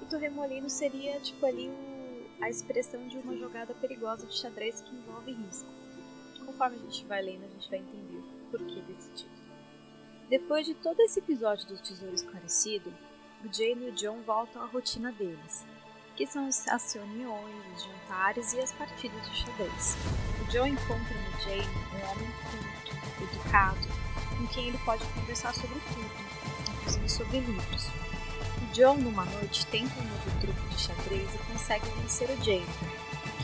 [0.00, 1.68] O torremolino seria tipo ali
[2.40, 5.68] a expressão de uma jogada perigosa de xadrez que envolve risco.
[6.46, 9.36] Conforme a gente vai lendo, a gente vai entender o porquê desse título.
[10.30, 12.94] Depois de todo esse episódio do Tesouro Esclarecido,
[13.46, 15.64] o e o John voltam à rotina deles,
[16.16, 19.96] que são as reuniões, os jantares e as partidas de xadrez.
[20.40, 23.86] O John encontra no Jamie um homem culto, educado,
[24.36, 26.10] com quem ele pode conversar sobre tudo,
[26.72, 27.86] inclusive sobre livros.
[28.62, 32.66] O John, numa noite, tenta um novo truque de xadrez e consegue vencer o Jamie,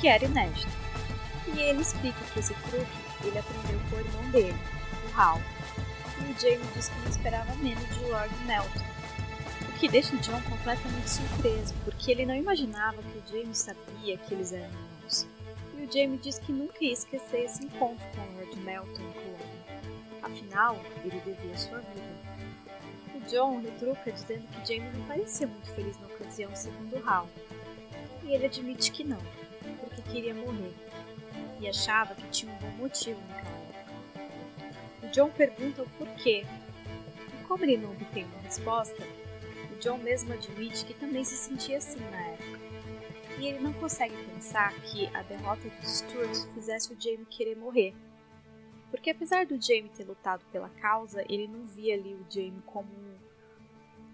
[0.00, 0.68] que era inédito.
[1.54, 4.58] E ele explica que esse truque ele aprendeu com o irmão dele,
[5.12, 5.40] o Hal.
[6.18, 8.91] E o Jamie diz que não esperava menos de Lord Melton,
[9.82, 14.32] que deixa o John completamente surpreso, porque ele não imaginava que o Jamie sabia que
[14.32, 15.26] eles eram irmãos.
[15.76, 19.12] E o Jamie diz que nunca ia esquecer esse encontro com o Lord Melton e
[19.12, 19.42] Colombo.
[20.22, 22.14] Afinal, ele devia sua vida.
[23.16, 27.28] O John retruca dizendo que Jamie não parecia muito feliz na ocasião, segundo Hal.
[28.22, 29.20] E ele admite que não,
[29.80, 30.74] porque queria morrer
[31.60, 34.26] e achava que tinha um bom motivo naquela época.
[35.02, 36.46] O John pergunta o porquê,
[37.40, 39.04] e como ele não obtém uma resposta,
[39.82, 42.60] John mesmo admite que também se sentia assim na época.
[43.40, 47.92] E ele não consegue pensar que a derrota dos Stuart fizesse o Jamie querer morrer.
[48.92, 52.88] Porque apesar do Jamie ter lutado pela causa, ele não via ali o Jamie como
[52.92, 53.16] um,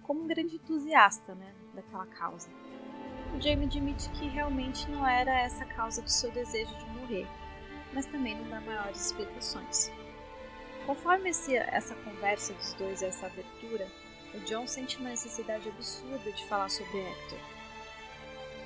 [0.05, 2.49] como um grande entusiasta né, daquela causa.
[3.37, 7.27] O Jamie admite que realmente não era essa a causa do seu desejo de morrer,
[7.93, 9.93] mas também não dá maiores explicações.
[10.87, 13.87] Conforme esse, essa conversa dos dois e essa abertura,
[14.35, 17.39] o John sente uma necessidade absurda de falar sobre Hector.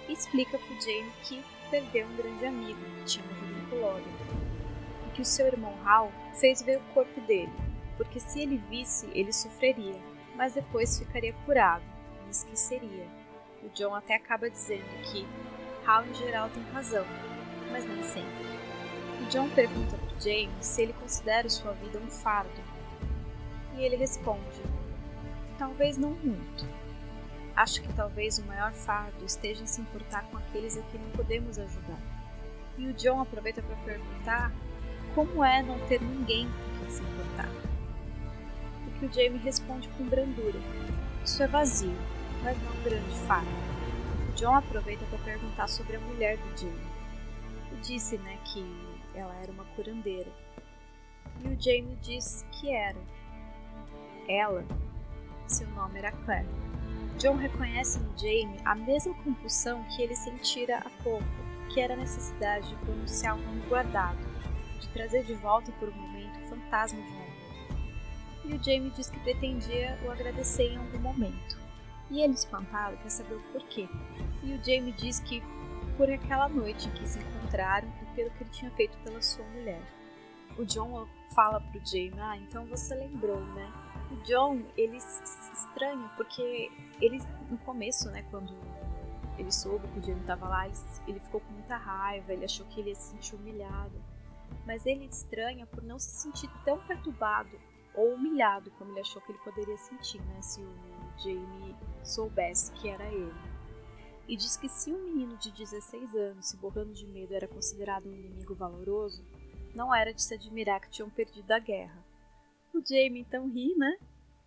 [0.08, 4.12] E explica para Jamie que perdeu um grande amigo que tinha morrido em Colônia,
[5.06, 7.52] e que o seu irmão Hal fez ver o corpo dele,
[7.96, 9.98] porque se ele visse, ele sofreria,
[10.34, 11.84] mas depois ficaria curado
[12.26, 13.06] e esqueceria.
[13.62, 15.26] O John até acaba dizendo que
[15.86, 17.04] Hal em geral tem razão,
[17.70, 18.52] mas nem sempre.
[19.20, 22.50] O John pergunta para James se ele considera sua vida um fardo.
[23.76, 24.60] E ele responde:
[25.62, 26.66] Talvez não muito.
[27.54, 31.10] Acho que talvez o maior fardo esteja em se importar com aqueles a quem não
[31.10, 32.00] podemos ajudar.
[32.76, 34.52] E o John aproveita para perguntar
[35.14, 37.48] como é não ter ninguém com quem se importar.
[38.88, 40.58] O que o Jamie responde com brandura:
[41.24, 41.96] Isso é vazio,
[42.42, 43.48] mas não um grande fardo.
[44.30, 46.90] O John aproveita para perguntar sobre a mulher do Jamie.
[47.70, 48.66] E disse, né, que
[49.14, 50.32] ela era uma curandeira.
[51.44, 52.98] E o Jamie diz que era.
[54.28, 54.64] Ela,
[55.50, 56.48] seu nome era Claire.
[57.18, 61.24] John reconhece no Jamie a mesma compulsão que ele sentira há pouco,
[61.72, 64.18] que era a necessidade de pronunciar um nome guardado,
[64.80, 67.32] de trazer de volta por um momento o fantasma de um amor.
[68.44, 71.60] E o Jamie diz que pretendia o agradecer em algum momento.
[72.10, 73.88] E ele, espantado, quer saber o porquê.
[74.42, 75.42] E o Jamie diz que
[75.96, 79.44] por aquela noite em que se encontraram e pelo que ele tinha feito pela sua
[79.46, 79.82] mulher.
[80.58, 83.72] O John fala pro Jamie, ah, então você lembrou, né?
[84.12, 86.70] O John, ele se estranha porque
[87.00, 87.20] ele,
[87.50, 88.54] no começo, né, quando
[89.38, 90.76] ele soube que o Jamie estava lá, ele,
[91.08, 94.00] ele ficou com muita raiva, ele achou que ele ia se sentir humilhado.
[94.66, 97.58] Mas ele estranha por não se sentir tão perturbado
[97.94, 100.74] ou humilhado como ele achou que ele poderia sentir, né, se o
[101.18, 103.32] Jamie soubesse que era ele
[104.28, 108.08] e diz que se um menino de 16 anos, se borrando de medo, era considerado
[108.08, 109.24] um inimigo valoroso,
[109.74, 112.02] não era de se admirar que tinham perdido a guerra.
[112.74, 113.98] O Jamie então ri, né?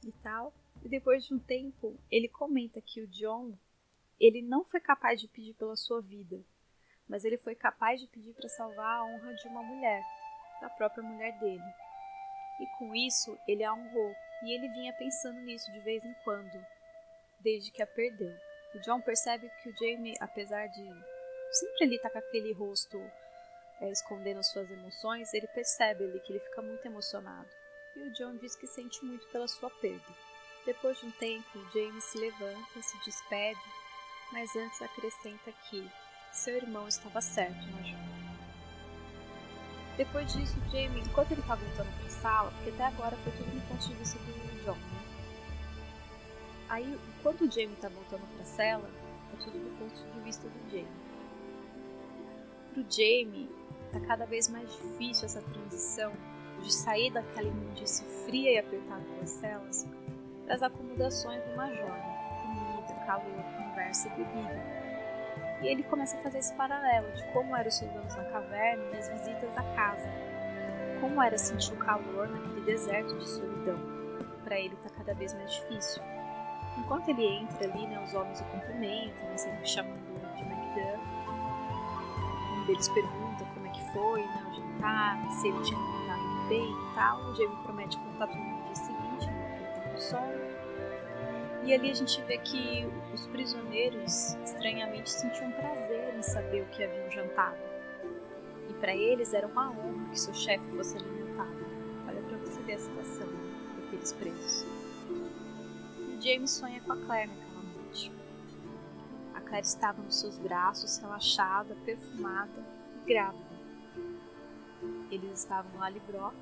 [0.04, 0.52] E tal.
[0.84, 3.54] E depois de um tempo, ele comenta que o John,
[4.20, 6.44] ele não foi capaz de pedir pela sua vida,
[7.08, 10.04] mas ele foi capaz de pedir para salvar a honra de uma mulher,
[10.62, 11.74] da própria mulher dele.
[12.60, 16.66] E com isso, ele a honrou, e ele vinha pensando nisso de vez em quando,
[17.40, 18.34] desde que a perdeu.
[18.74, 20.84] O John percebe que o Jamie, apesar de
[21.52, 22.98] sempre ele estar tá com aquele rosto
[23.82, 27.65] é, escondendo as suas emoções, ele percebe ali que ele fica muito emocionado.
[27.96, 30.14] E o John diz que sente muito pela sua perda.
[30.66, 33.60] Depois de um tempo, o Jamie se levanta, se despede,
[34.34, 35.90] mas antes acrescenta que
[36.32, 38.16] seu irmão estava certo na jogada.
[39.96, 43.32] Depois disso, o Jamie, enquanto ele está voltando para a sala, porque até agora foi
[43.32, 45.06] tudo no ponto de vista do John, né?
[46.68, 48.90] Aí, enquanto o Jamie tá voltando pra cela,
[49.32, 50.88] é tudo do ponto de vista do Jamie.
[52.74, 53.50] Pro Jamie,
[53.94, 59.30] tá cada vez mais difícil essa transição de sair daquela imundice fria e apertada das
[59.30, 59.88] celas
[60.46, 61.92] para as acomodações do Major,
[62.42, 64.86] comida, calor, conversa e bebida.
[65.62, 68.84] E ele começa a fazer esse paralelo de como eram os seus anos na caverna
[68.94, 70.08] e as visitas à casa.
[71.02, 73.80] Como era sentir o calor naquele deserto de solidão.
[74.44, 76.02] Para ele tá cada vez mais difícil.
[76.78, 81.00] Enquanto ele entra ali, né, os homens o cumprimentam, né, sempre chamando de McDuff.
[82.68, 85.80] deles pergunta como é que foi, né, o jantar, se ele tinha
[86.48, 87.20] bem e tal.
[87.22, 89.28] O Jamie promete contar tudo no dia seguinte,
[89.92, 90.56] com sono.
[91.64, 96.84] E ali a gente vê que os prisioneiros estranhamente sentiam prazer em saber o que
[96.84, 97.58] haviam jantado.
[98.70, 101.56] E para eles era uma honra que seu chefe fosse alimentado.
[102.08, 103.28] Olha para você ver a situação
[103.78, 104.66] daqueles presos.
[105.10, 108.12] E o James sonha com a Claire naquela noite.
[109.34, 112.64] A Claire estava nos seus braços, relaxada, perfumada
[113.02, 113.55] e grávida.
[115.12, 116.36] Eles estavam no Alibrock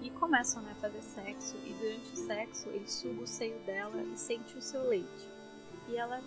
[0.00, 4.00] e começam né, a fazer sexo e durante o sexo ele suga o seio dela
[4.02, 5.28] e sente o seu leite.
[5.88, 6.20] E ela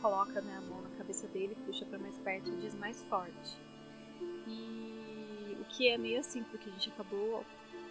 [0.00, 3.58] coloca né, a mão na cabeça dele, puxa para mais perto e diz mais forte.
[4.46, 7.44] E o que é meio assim, porque a gente acabou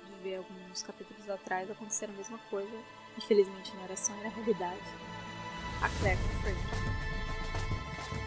[0.06, 2.78] de ver alguns capítulos atrás acontecer a mesma coisa.
[3.18, 4.82] Infelizmente não era sonho, era realidade.
[5.82, 6.60] A Claire Frank.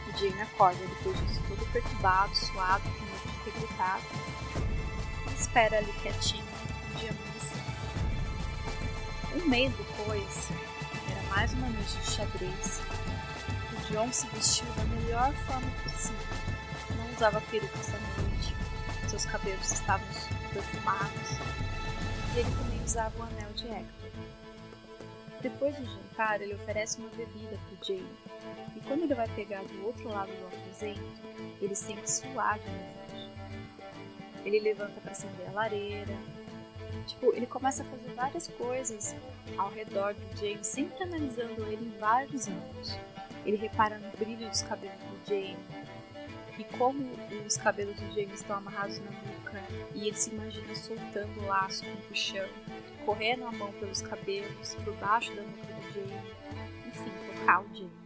[0.08, 4.04] O Jane acorda depois disso todo perturbado, suado, com medo de ter gritado.
[5.42, 6.44] Espera ali quietinho
[6.96, 7.61] dia amanhecer.
[9.35, 10.48] Um mês depois,
[11.11, 12.81] era mais uma noite de xadrez.
[13.72, 16.16] O John se vestiu da melhor forma possível.
[16.96, 18.55] Não usava peruca essa noite.
[19.09, 20.07] Seus cabelos estavam
[20.52, 21.31] perfumados.
[22.35, 24.11] E ele também usava o anel de Hector.
[25.42, 28.16] Depois do jantar, ele oferece uma bebida para Jane.
[28.76, 31.02] E quando ele vai pegar do outro lado do aposento,
[31.61, 33.01] ele sente suave nervoso.
[34.44, 36.16] Ele levanta para acender a lareira,
[37.07, 39.16] Tipo, ele começa a fazer várias coisas
[39.57, 42.98] ao redor do James, sempre analisando ele em vários ângulos.
[43.44, 45.59] Ele repara no brilho dos cabelos do James
[46.59, 47.11] e como
[47.44, 49.62] os cabelos do James estão amarrados na nuca
[49.94, 52.48] e ele se imagina soltando o laço com o puxão,
[53.05, 56.37] correndo a mão pelos cabelos, por baixo da nuca do James,
[56.87, 58.02] enfim, tocar o James.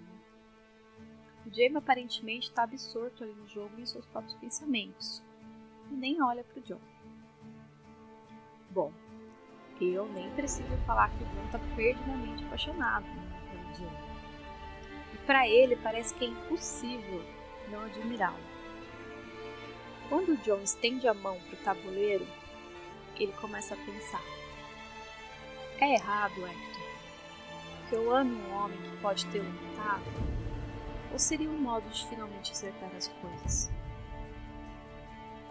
[1.44, 5.22] O James aparentemente está absorto ali no jogo e em seus próprios pensamentos
[5.90, 6.80] e nem olha para o John.
[8.70, 8.92] Bom,
[9.80, 14.06] eu nem preciso falar que o John tá perdidamente apaixonado né, pelo Jane.
[15.14, 17.22] E para ele parece que é impossível
[17.70, 18.36] não admirá-lo.
[20.08, 22.26] Quando o John estende a mão pro tabuleiro,
[23.16, 24.22] ele começa a pensar:
[25.80, 26.86] É errado, Hector,
[27.88, 30.04] que eu ame um homem que pode ter matado?
[31.12, 33.70] Ou seria um modo de finalmente acertar as coisas?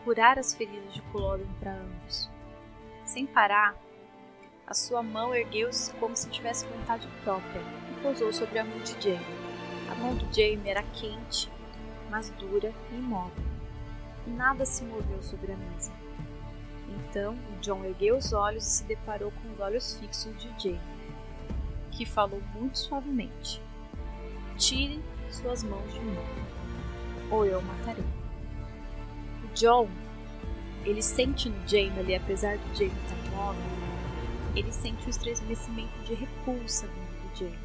[0.05, 2.29] Curar as feridas de Culloden para ambos
[3.05, 3.75] sem parar,
[4.65, 8.93] a sua mão ergueu-se como se tivesse vontade própria e pousou sobre a mão de
[8.99, 9.25] Jamie.
[9.91, 11.51] A mão do Jamie era quente,
[12.09, 13.43] mas dura e imóvel.
[14.25, 15.91] Nada se moveu sobre a mesa.
[16.89, 20.81] Então, John ergueu os olhos e se deparou com os olhos fixos de Jamie,
[21.91, 23.61] que falou muito suavemente:
[24.57, 26.17] Tire suas mãos de mim,
[27.29, 28.14] ou eu matarei.
[29.55, 29.87] O John
[30.83, 33.63] ele sente no Jamie ali, apesar do Jamie estar imóvel,
[34.53, 37.59] ele sente um estremecimento de repulsa dentro do Jamie.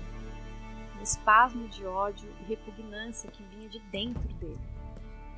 [0.97, 4.61] Um espasmo de ódio e repugnância que vinha de dentro dele.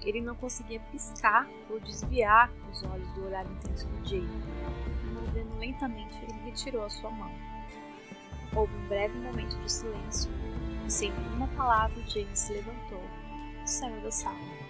[0.02, 4.28] Ele não conseguia piscar ou desviar os olhos do olhar intenso do Jamie.
[5.14, 7.32] Mordendo lentamente, ele retirou a sua mão.
[8.54, 10.30] Houve um breve momento de silêncio
[10.86, 13.02] e, sem nenhuma palavra, o Jamie se levantou
[13.64, 14.61] e saiu da sala.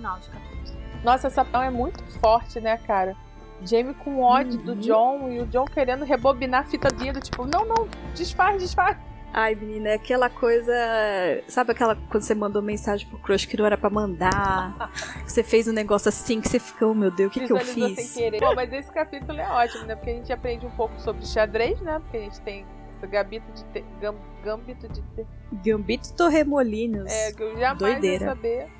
[0.00, 0.80] Final de capítulo.
[1.04, 3.14] Nossa, essa pão é muito forte, né, cara?
[3.62, 4.64] Jamie com ódio uhum.
[4.64, 8.96] do John e o John querendo rebobinar a fita dele, tipo, não, não, desfaz, desfaz.
[9.30, 10.72] Ai, menina, é aquela coisa.
[11.46, 14.90] Sabe aquela quando você mandou mensagem pro crush que não era pra mandar?
[15.24, 17.58] você fez um negócio assim que você fica, oh meu Deus, o que, que eu
[17.58, 18.08] fiz?
[18.08, 18.40] Sem querer.
[18.40, 19.94] Bom, mas esse capítulo é ótimo, né?
[19.94, 22.00] Porque a gente aprende um pouco sobre xadrez, né?
[22.00, 22.64] Porque a gente tem
[22.96, 23.84] esse gambito de ter.
[24.42, 25.26] Gambito de ter.
[25.62, 27.12] Gambito Torremolinos.
[27.12, 28.24] É, que eu jamais Doideira.
[28.24, 28.79] ia saber.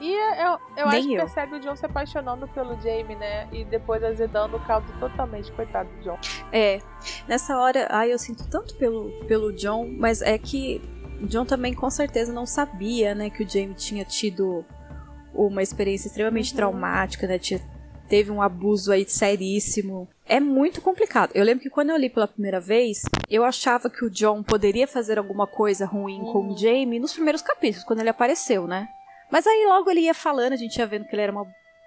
[0.00, 3.46] E eu, eu acho que percebe o John se apaixonando pelo Jamie, né?
[3.52, 6.18] E depois azedando o caldo totalmente, coitado do John.
[6.50, 6.80] É.
[7.28, 10.80] Nessa hora, ai, eu sinto tanto pelo, pelo John, mas é que
[11.22, 14.64] o John também com certeza não sabia, né, que o Jamie tinha tido
[15.34, 16.56] uma experiência extremamente uhum.
[16.56, 17.38] traumática, né?
[17.38, 17.60] Tinha,
[18.08, 20.08] teve um abuso aí seríssimo.
[20.26, 21.30] É muito complicado.
[21.34, 24.88] Eu lembro que quando eu li pela primeira vez, eu achava que o John poderia
[24.88, 26.32] fazer alguma coisa ruim uhum.
[26.32, 26.56] com o uhum.
[26.56, 28.88] Jamie nos primeiros capítulos, quando ele apareceu, né?
[29.30, 31.46] Mas aí logo ele ia falando, a gente ia vendo que ele era uma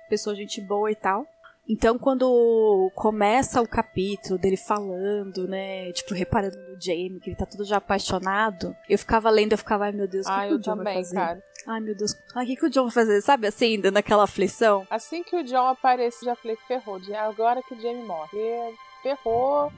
[0.10, 1.26] pessoa gente boa e tal.
[1.68, 7.46] Então, quando começa o capítulo dele falando, né, tipo, reparando no Jamie, que ele tá
[7.46, 10.60] todo já apaixonado, eu ficava lendo, eu ficava, ai meu Deus, o que, que o
[10.60, 11.16] John vai fazer?
[11.16, 11.44] Cara.
[11.66, 13.22] Ai meu Deus, ai, o que, que o John vai fazer?
[13.22, 14.86] Sabe assim, dando aquela aflição?
[14.90, 18.76] Assim que o John aparece, já falei, ferrou, agora que o Jamie morre.
[19.02, 19.72] Ferrou.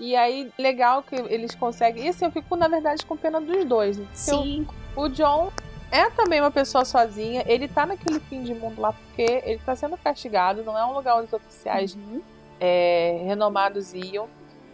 [0.00, 2.08] E aí, legal que eles conseguem.
[2.08, 4.00] Isso eu fico, na verdade, com pena dos dois.
[4.14, 4.66] Sim.
[4.96, 5.52] o John
[5.90, 7.44] é também uma pessoa sozinha.
[7.46, 10.62] Ele tá naquele fim de mundo lá porque ele tá sendo castigado.
[10.62, 12.22] Não é um lugar onde os oficiais Uhum.
[12.58, 14.28] é, renomados iam.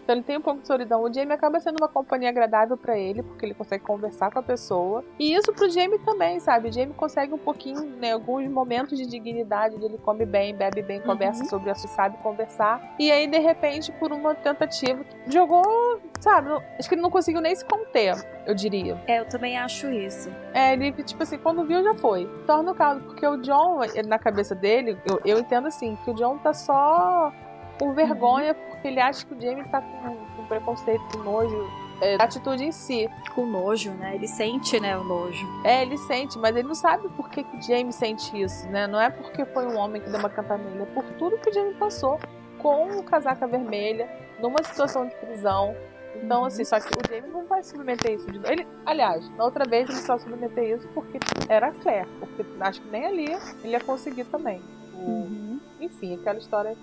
[0.07, 1.03] Então ele tem um pouco de solidão.
[1.03, 4.43] O Jamie acaba sendo uma companhia agradável pra ele, porque ele consegue conversar com a
[4.43, 5.05] pessoa.
[5.19, 6.69] E isso pro Jamie também, sabe?
[6.69, 10.81] O Jamie consegue um pouquinho, né, alguns momentos de dignidade, onde ele come bem, bebe
[10.81, 11.49] bem, conversa Uhum.
[11.49, 12.95] sobre assunto, sabe conversar.
[13.01, 16.51] E aí, de repente, por uma tentativa, jogou, sabe?
[16.79, 18.15] acho que ele não conseguiu nem se conter,
[18.47, 18.97] eu diria.
[19.09, 20.31] É, eu também acho isso.
[20.55, 22.27] É, ele, tipo assim, quando viu, já foi.
[22.47, 26.11] Torna o caso, porque o John, ele, na cabeça dele, eu, eu entendo assim, que
[26.13, 27.33] o John tá só
[27.79, 31.71] por vergonha, porque ele acha que o Jamie tá com, com preconceito, com nojo,
[32.01, 33.09] é, da atitude em si.
[33.35, 34.15] Com nojo, né?
[34.15, 35.47] Ele sente, né, o nojo.
[35.65, 38.87] É, ele sente, mas ele não sabe por que, que o Jamie sente isso, né?
[38.87, 41.53] Não é porque foi um homem que deu uma cantamela, é por tudo que o
[41.53, 42.19] Jamie passou
[42.59, 44.09] com o casaca vermelha,
[44.41, 45.75] numa situação de prisão.
[46.17, 46.47] Então, Uhum.
[46.47, 48.51] assim, só que o Jamie não vai submeter isso de novo.
[48.51, 51.19] Ele, aliás, na outra vez ele só submeteu isso porque
[51.49, 52.09] era Claire.
[52.19, 54.63] Porque acho que nem ali ele ia conseguir também.
[54.95, 55.61] Uhum.
[55.79, 56.75] Enfim, aquela história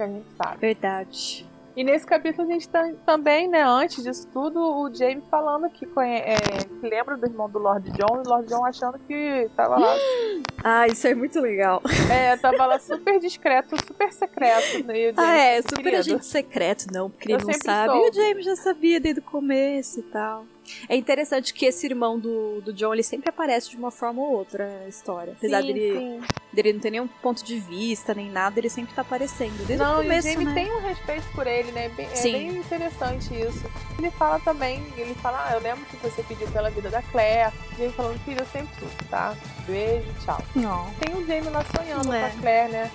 [0.00, 0.56] que a gente sabe.
[0.58, 1.46] Verdade.
[1.76, 5.86] E nesse capítulo a gente tá, também, né, antes disso tudo, o Jamie falando que,
[6.00, 6.34] é,
[6.80, 9.94] que lembra do irmão do Lord John, e o Lord John achando que tava lá,
[10.64, 11.80] Ah, isso é muito legal.
[12.10, 14.84] é, tava lá super discreto, super secreto.
[14.84, 17.92] Né, o Ah, é, super querido, agente secreto, não, porque Eu ele não sabe.
[17.92, 18.06] soube.
[18.06, 20.44] E o James já sabia desde o começo e tal.
[20.88, 24.32] É interessante que esse irmão do, do John, ele sempre aparece de uma forma ou
[24.32, 25.32] outra na história.
[25.36, 26.20] Apesar sim, dele, sim.
[26.52, 29.56] dele não ter nenhum ponto de vista, nem nada, ele sempre tá aparecendo.
[29.66, 30.54] Desde Não, o começo, e né?
[30.54, 31.88] tem um respeito por ele, né?
[31.90, 32.32] Bem- É Sim.
[32.32, 33.64] bem interessante isso.
[33.98, 37.52] Ele fala também, ele fala, ah, eu lembro que você pediu pela vida da Claire.
[37.72, 39.36] O Jamie falando, filho, eu sempre tudo, tá?
[39.66, 40.42] Beijo, tchau.
[40.54, 40.90] Não.
[40.94, 42.20] Tem o Jamie lá sonhando É.
[42.20, 42.90] com a Claire, né?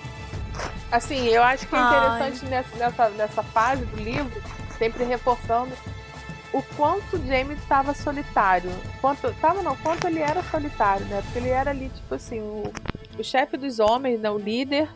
[0.90, 4.42] Assim, eu acho que é interessante nessa, nessa, nessa fase do livro,
[4.78, 5.72] sempre reforçando
[6.56, 8.70] o quanto o Jamie estava solitário.
[9.00, 11.20] Quanto, tava não, quanto ele era solitário, né?
[11.22, 12.72] Porque ele era ali, tipo assim, o,
[13.18, 14.30] o chefe dos homens, né?
[14.30, 14.88] O líder.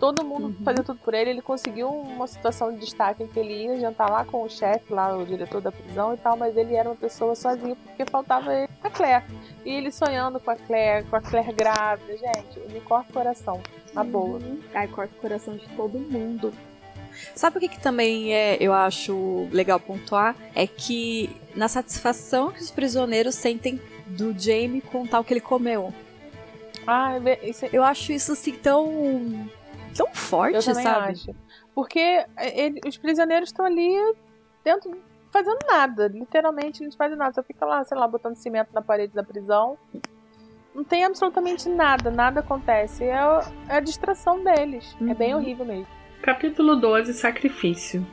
[0.00, 0.64] Todo mundo Uhum.
[0.64, 1.30] fazia tudo por ele.
[1.30, 4.92] Ele conseguiu uma situação de destaque em que ele ia jantar lá com o chefe,
[4.92, 8.52] lá, o diretor da prisão e tal, mas ele era uma pessoa sozinho porque faltava
[8.52, 9.24] ele, a Claire.
[9.64, 12.16] E ele sonhando com a Claire, com a Claire grávida.
[12.16, 13.60] Gente, me corta o coração.
[13.94, 14.38] Na boa.
[14.40, 14.58] Uhum.
[14.74, 16.52] Ai, corta o coração de todo mundo.
[17.34, 20.34] Sabe o que, que também é, eu acho legal pontuar?
[20.54, 25.92] É que na satisfação que os prisioneiros sentem do Jamie contar o que ele comeu.
[26.86, 29.48] Ah, isso, Eu acho isso assim tão.
[29.96, 31.12] tão forte, eu também sabe?
[31.12, 31.34] acho.
[31.74, 32.26] Porque é,
[32.60, 33.90] ele- os prisioneiros estão ali
[34.64, 34.90] dentro,
[35.30, 36.08] fazendo nada.
[36.08, 37.32] Literalmente, eles fazem nada.
[37.34, 39.78] Só fica lá, sei lá, botando cimento na parede da prisão.
[40.74, 43.04] Não tem absolutamente nada, nada acontece.
[43.04, 44.96] É, a- é a distração deles.
[45.08, 45.40] É bem Uhum.
[45.40, 45.86] horrível mesmo.
[46.22, 48.06] Capítulo 12 Sacrifício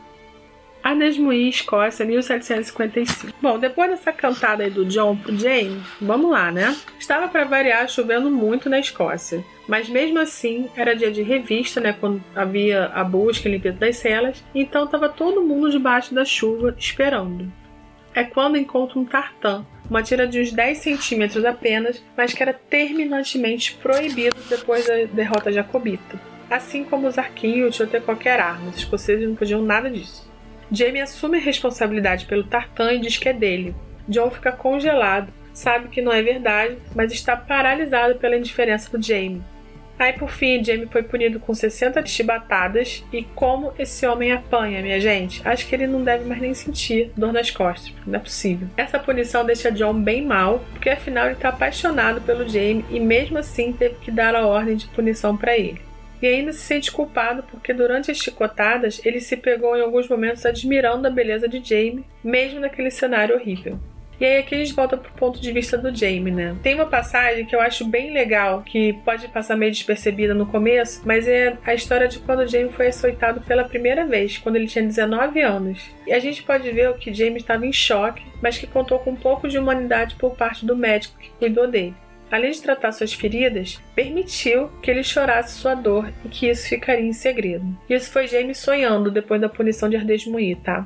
[0.83, 3.37] Adesmoí, Escócia, 1755.
[3.39, 6.75] Bom, depois dessa cantada aí do John pro Jane, vamos lá, né?
[6.97, 11.93] Estava para variar chovendo muito na Escócia, mas mesmo assim era dia de revista, né?
[11.93, 16.73] Quando havia a busca e limpeza das celas, então estava todo mundo debaixo da chuva
[16.79, 17.51] esperando.
[18.15, 22.53] É quando encontra um tartan, uma tira de uns 10 centímetros apenas, mas que era
[22.53, 28.69] terminantemente proibido depois da derrota jacobita assim como os arquinhos ou ter qualquer arma.
[28.69, 30.29] Os escoceses não podiam nada disso.
[30.71, 33.75] Jamie assume a responsabilidade pelo tartan e diz que é dele.
[34.07, 39.41] John fica congelado, sabe que não é verdade, mas está paralisado pela indiferença do Jamie.
[39.97, 44.99] Aí por fim, Jamie foi punido com 60 chibatadas e como esse homem apanha, minha
[44.99, 45.45] gente?
[45.45, 48.69] Acho que ele não deve mais nem sentir dor nas costas, não é possível.
[48.77, 53.39] Essa punição deixa John bem mal, porque afinal ele está apaixonado pelo Jamie e mesmo
[53.39, 55.88] assim teve que dar a ordem de punição para ele
[56.21, 60.45] e ainda se sente culpado porque durante as chicotadas ele se pegou em alguns momentos
[60.45, 63.79] admirando a beleza de Jamie, mesmo naquele cenário horrível.
[64.19, 66.53] E aí aqui a gente volta pro ponto de vista do Jamie, né?
[66.61, 71.01] Tem uma passagem que eu acho bem legal, que pode passar meio despercebida no começo,
[71.05, 74.67] mas é a história de quando o Jamie foi açoitado pela primeira vez, quando ele
[74.67, 75.89] tinha 19 anos.
[76.05, 79.15] E a gente pode ver que Jamie estava em choque, mas que contou com um
[79.15, 81.95] pouco de humanidade por parte do médico que cuidou dele
[82.31, 87.05] além de tratar suas feridas, permitiu que ele chorasse sua dor e que isso ficaria
[87.05, 87.65] em segredo.
[87.89, 90.85] Isso foi James sonhando depois da punição de Ardesmuí, tá?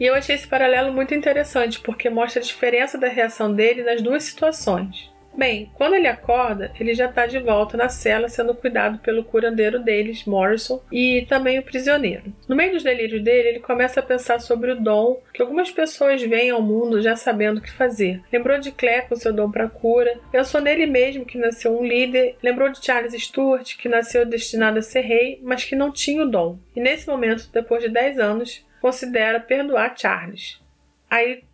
[0.00, 4.00] E eu achei esse paralelo muito interessante porque mostra a diferença da reação dele nas
[4.00, 5.10] duas situações.
[5.38, 9.78] Bem, quando ele acorda, ele já está de volta na cela sendo cuidado pelo curandeiro
[9.78, 12.32] deles, Morrison, e também o prisioneiro.
[12.48, 16.20] No meio dos delírios dele, ele começa a pensar sobre o dom que algumas pessoas
[16.20, 18.20] veem ao mundo já sabendo o que fazer.
[18.32, 22.34] Lembrou de Claire com seu dom para cura, pensou nele mesmo que nasceu um líder,
[22.42, 26.28] lembrou de Charles Stuart que nasceu destinado a ser rei, mas que não tinha o
[26.28, 26.58] dom.
[26.74, 30.60] E nesse momento, depois de 10 anos, considera perdoar Charles.
[31.08, 31.44] Aí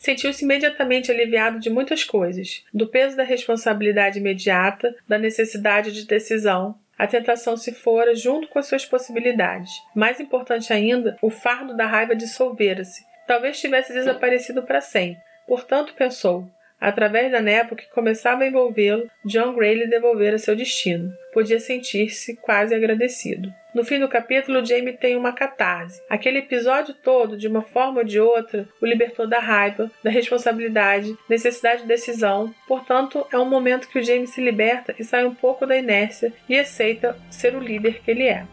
[0.00, 6.78] Sentiu-se imediatamente aliviado de muitas coisas: do peso da responsabilidade imediata, da necessidade de decisão,
[6.98, 9.70] a tentação se fora junto com as suas possibilidades.
[9.94, 13.04] Mais importante ainda, o fardo da raiva dissolvera-se.
[13.26, 15.20] Talvez tivesse desaparecido para sempre.
[15.46, 16.48] Portanto, pensou,
[16.80, 21.12] Através da névoa que começava a envolvê-lo, John Gray lhe devolvera seu destino.
[21.32, 23.52] Podia sentir-se quase agradecido.
[23.74, 26.00] No fim do capítulo, Jamie tem uma catarse.
[26.08, 31.14] Aquele episódio todo, de uma forma ou de outra, o libertou da raiva, da responsabilidade,
[31.28, 32.54] necessidade de decisão.
[32.66, 36.32] Portanto, é um momento que o Jamie se liberta e sai um pouco da inércia
[36.48, 38.46] e aceita ser o líder que ele é.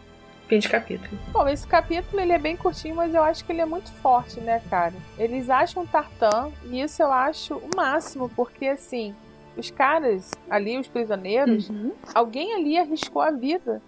[0.47, 1.17] Fim de capítulo.
[1.31, 4.39] Bom, esse capítulo ele é bem curtinho, mas eu acho que ele é muito forte,
[4.39, 4.93] né, cara?
[5.17, 9.15] Eles acham Tartan, e isso eu acho o máximo, porque assim,
[9.55, 11.93] os caras ali, os prisioneiros, uhum.
[12.13, 13.81] alguém ali arriscou a vida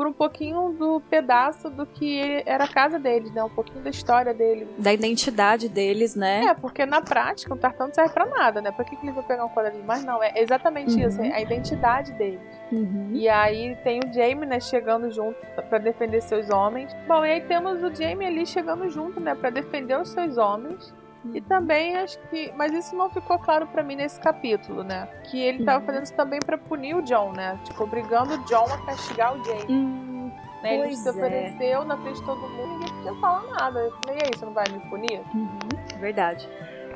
[0.00, 3.44] por um pouquinho do pedaço do que era a casa deles, né?
[3.44, 4.66] Um pouquinho da história deles.
[4.78, 6.46] Da identidade deles, né?
[6.46, 8.72] É, porque na prática o tartão não serve pra nada, né?
[8.72, 9.84] Pra que, que eles vão pegar um quadradinho?
[9.86, 11.06] Mas não, é exatamente uhum.
[11.06, 12.40] isso, é a identidade deles.
[12.72, 13.10] Uhum.
[13.12, 15.38] E aí tem o Jamie, né, chegando junto
[15.68, 16.96] para defender seus homens.
[17.06, 20.94] Bom, e aí temos o Jamie ali chegando junto, né, para defender os seus homens.
[21.34, 22.52] E também acho que.
[22.56, 25.08] Mas isso não ficou claro para mim nesse capítulo, né?
[25.24, 25.86] Que ele tava uhum.
[25.86, 27.58] fazendo isso também para punir o John, né?
[27.64, 29.66] Tipo, obrigando o John a castigar o James.
[29.68, 30.30] Hum,
[30.62, 30.78] né?
[30.78, 31.10] Ele se é.
[31.10, 31.84] ofereceu é.
[31.84, 33.92] na frente de todo mundo e ninguém podia falar nada.
[34.08, 35.20] E aí, você não vai me punir?
[35.34, 35.58] Uhum,
[35.98, 36.48] verdade.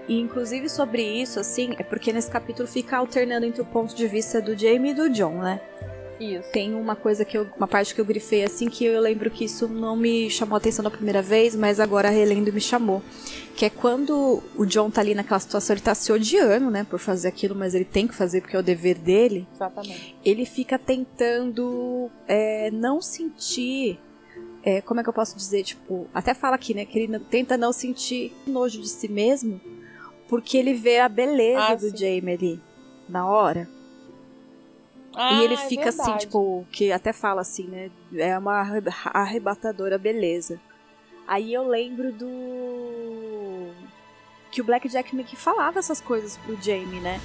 [0.06, 4.06] E inclusive sobre isso, assim, é porque nesse capítulo fica alternando entre o ponto de
[4.06, 5.60] vista do Jamie e do John, né?
[6.20, 6.50] Isso.
[6.50, 7.46] Tem uma coisa que eu.
[7.56, 10.82] Uma parte que eu grifei assim que eu lembro que isso não me chamou atenção
[10.82, 13.02] da primeira vez, mas agora relendo me chamou.
[13.56, 16.98] Que é quando o John tá ali naquela situação, ele tá se odiando, né, por
[16.98, 19.46] fazer aquilo, mas ele tem que fazer porque é o dever dele.
[19.54, 20.16] Exatamente.
[20.24, 23.98] Ele fica tentando é, não sentir.
[24.62, 25.62] É, como é que eu posso dizer?
[25.62, 29.60] Tipo, até fala aqui, né, que ele tenta não sentir nojo de si mesmo,
[30.26, 31.96] porque ele vê a beleza ah, do sim.
[31.96, 32.60] Jamie ali
[33.08, 33.68] na hora.
[35.16, 37.90] Ah, e ele é fica é assim, tipo, que até fala assim, né?
[38.16, 38.62] É uma
[39.12, 40.60] arrebatadora beleza.
[41.26, 43.72] Aí eu lembro do.
[44.50, 47.20] Que o Blackjack meio que falava essas coisas pro Jamie, né?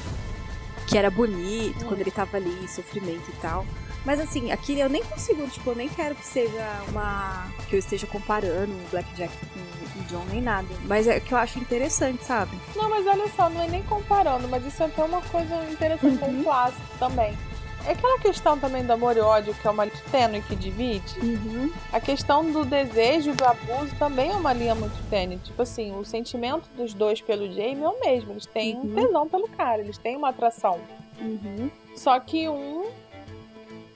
[0.87, 1.87] Que era bonito hum.
[1.87, 3.65] quando ele tava ali em sofrimento e tal.
[4.05, 7.47] Mas assim, aqui eu nem consigo, tipo, eu nem quero que seja uma.
[7.69, 10.67] que eu esteja comparando o Blackjack com o John nem nada.
[10.85, 12.57] Mas é que eu acho interessante, sabe?
[12.75, 16.23] Não, mas olha só, não é nem comparando, mas isso é até uma coisa interessante,
[16.23, 16.43] uhum.
[16.43, 17.37] clássico também
[17.85, 21.19] é aquela questão também do amor e ódio, que é uma linha tênue que divide.
[21.19, 21.71] Uhum.
[21.91, 25.37] A questão do desejo e do abuso também é uma linha muito tênue.
[25.37, 28.33] Tipo assim, o sentimento dos dois pelo Jamie é o mesmo.
[28.33, 28.83] Eles têm uhum.
[28.83, 30.79] um tesão pelo cara, eles têm uma atração.
[31.19, 31.69] Uhum.
[31.95, 32.89] Só que um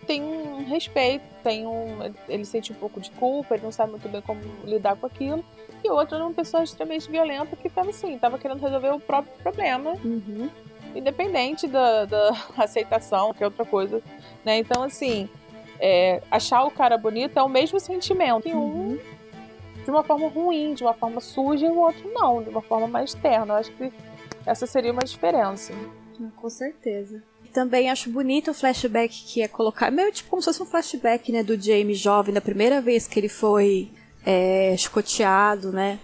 [0.05, 2.13] tem um respeito, tem um.
[2.27, 5.43] Ele sente um pouco de culpa, ele não sabe muito bem como lidar com aquilo.
[5.83, 8.99] E o outro é uma pessoa extremamente violenta que estava assim, estava querendo resolver o
[8.99, 9.91] próprio problema.
[10.03, 10.49] Uhum
[10.95, 14.01] independente da, da aceitação, que é outra coisa,
[14.43, 14.57] né?
[14.57, 15.29] Então, assim,
[15.79, 18.47] é, achar o cara bonito é o mesmo sentimento.
[18.47, 18.99] E um uhum.
[19.83, 22.87] de uma forma ruim, de uma forma suja, e o outro não, de uma forma
[22.87, 23.55] mais terna.
[23.55, 23.91] Eu acho que
[24.45, 25.73] essa seria uma diferença.
[26.21, 27.23] Ah, com certeza.
[27.53, 31.31] Também acho bonito o flashback que é colocar, meio tipo como se fosse um flashback,
[31.31, 33.91] né, do Jamie jovem, da primeira vez que ele foi
[34.25, 35.99] é, chicoteado, né?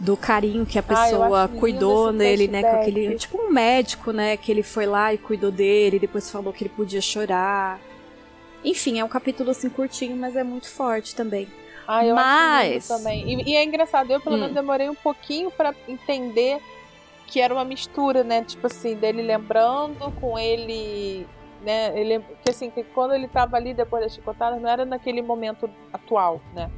[0.00, 2.62] Do carinho que a ah, pessoa ah, cuidou nele, né?
[2.62, 3.14] Com aquele.
[3.16, 4.36] Tipo um médico, né?
[4.36, 7.78] Que ele foi lá e cuidou dele, depois falou que ele podia chorar.
[8.64, 11.46] Enfim, é um capítulo assim curtinho, mas é muito forte também.
[11.86, 12.90] Ah, eu mas...
[12.90, 13.42] acho também.
[13.42, 14.40] E, e, é engraçado, eu pelo hum.
[14.40, 16.60] menos demorei um pouquinho para entender
[17.26, 18.42] que era uma mistura, né?
[18.42, 21.26] Tipo assim, dele lembrando com ele.
[21.62, 25.20] Né, ele, que assim, que quando ele tava ali depois da chicotada, não era naquele
[25.20, 26.70] momento atual, né?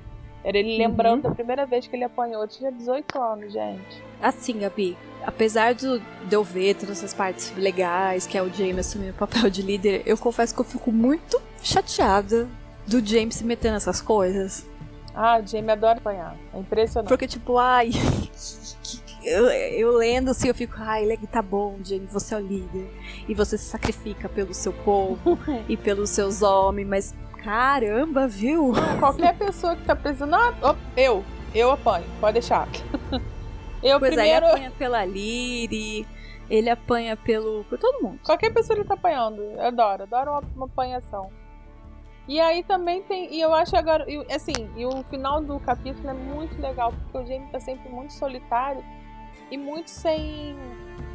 [0.44, 1.30] Era ele lembrando uhum.
[1.30, 2.42] da primeira vez que ele apanhou.
[2.42, 4.02] Eu tinha 18 anos, gente.
[4.20, 9.10] Assim, Gabi, apesar de eu ver todas essas partes legais, que é o James assumir
[9.10, 12.48] o papel de líder, eu confesso que eu fico muito chateada
[12.86, 14.66] do James se meter nessas coisas.
[15.14, 16.36] Ah, o James adora apanhar.
[16.52, 17.08] É impressionante.
[17.08, 17.90] Porque, tipo, ai.
[19.24, 22.90] Eu, eu, lendo assim, eu fico, ai, tá bom, James, você é o líder.
[23.28, 25.38] E você se sacrifica pelo seu povo
[25.68, 28.72] e pelos seus homens, mas Caramba, viu?
[28.98, 30.34] Qualquer pessoa que tá precisando.
[30.34, 30.54] Ah,
[30.96, 31.24] eu,
[31.54, 32.68] eu apanho, pode deixar.
[33.82, 34.46] Eu pois primeiro.
[34.46, 36.06] Ele apanha pela Liri,
[36.48, 37.64] ele apanha pelo.
[37.64, 38.20] por todo mundo.
[38.24, 39.42] Qualquer pessoa ele tá apanhando.
[39.42, 41.32] Eu adoro, adoro uma, uma apanhação.
[42.28, 43.34] E aí também tem.
[43.34, 44.08] E eu acho agora.
[44.08, 47.88] E, assim, e o final do capítulo é muito legal, porque o Jamie tá sempre
[47.88, 48.84] muito solitário
[49.50, 50.56] e muito sem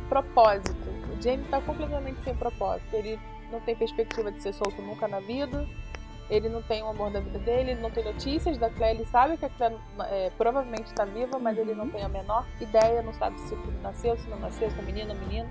[0.09, 0.75] propósito.
[1.17, 2.93] O Jamie tá completamente sem propósito.
[2.93, 3.17] Ele
[3.49, 5.65] não tem perspectiva de ser solto nunca na vida
[6.29, 9.05] Ele não tem o amor da vida dele, ele não tem notícias da Claire, ele
[9.09, 9.77] sabe que a Claire
[10.09, 11.91] é, provavelmente está viva, mas ele não Uhum.
[11.91, 14.81] tem a menor ideia, não sabe se o filho nasceu, se não nasceu, se é
[14.81, 15.49] menino ou menino.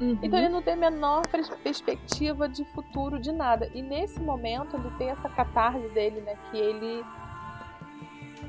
[0.00, 0.18] Uhum.
[0.22, 3.68] Então ele não tem a menor pers- perspectiva de futuro de nada.
[3.74, 6.36] E nesse momento ele tem essa catarse dele, né?
[6.50, 7.02] Que ele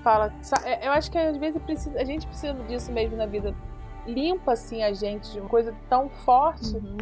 [0.03, 0.31] fala.
[0.63, 3.55] é, Eu acho que às vezes precisa, a gente precisa disso mesmo na vida.
[4.05, 6.97] Limpa assim a gente de uma coisa tão forte Uhum.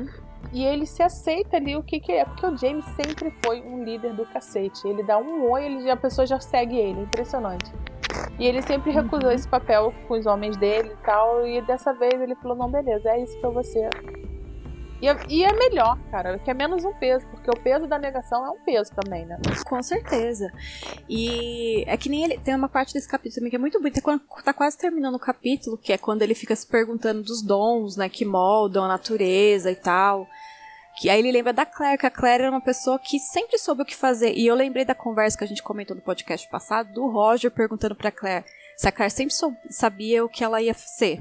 [0.54, 2.26] E ele se aceita ali o que, que é.
[2.26, 4.88] Porque o James sempre foi um líder do cacete.
[4.88, 7.02] Ele dá um oi, ele, a pessoa já segue ele.
[7.02, 7.72] Impressionante.
[8.40, 9.36] E ele sempre recusou Uhum.
[9.36, 11.46] esse papel com os homens dele e tal.
[11.46, 13.90] E dessa vez ele falou: não, beleza, é isso que eu vou ser.
[15.02, 18.00] E é, e é melhor, cara, que é menos um peso, porque o peso da
[18.00, 19.40] negação é um peso também, né?
[19.66, 20.52] Com certeza.
[21.08, 22.38] E é que nem ele.
[22.40, 24.02] Tem uma parte desse capítulo também que é muito bonita.
[24.02, 27.96] Quando tá quase terminando o capítulo, que é quando ele fica se perguntando dos dons,
[27.96, 28.10] né?
[28.10, 30.28] Que moldam a natureza e tal.
[31.00, 33.84] Que aí ele lembra da Claire, que a Claire era uma pessoa que sempre soube
[33.84, 34.34] o que fazer.
[34.34, 37.96] E eu lembrei da conversa que a gente comentou no podcast passado, do Roger perguntando
[37.96, 38.46] pra Claire
[38.78, 39.34] se a Claire sempre
[39.72, 41.18] sabia o que ela ia ser,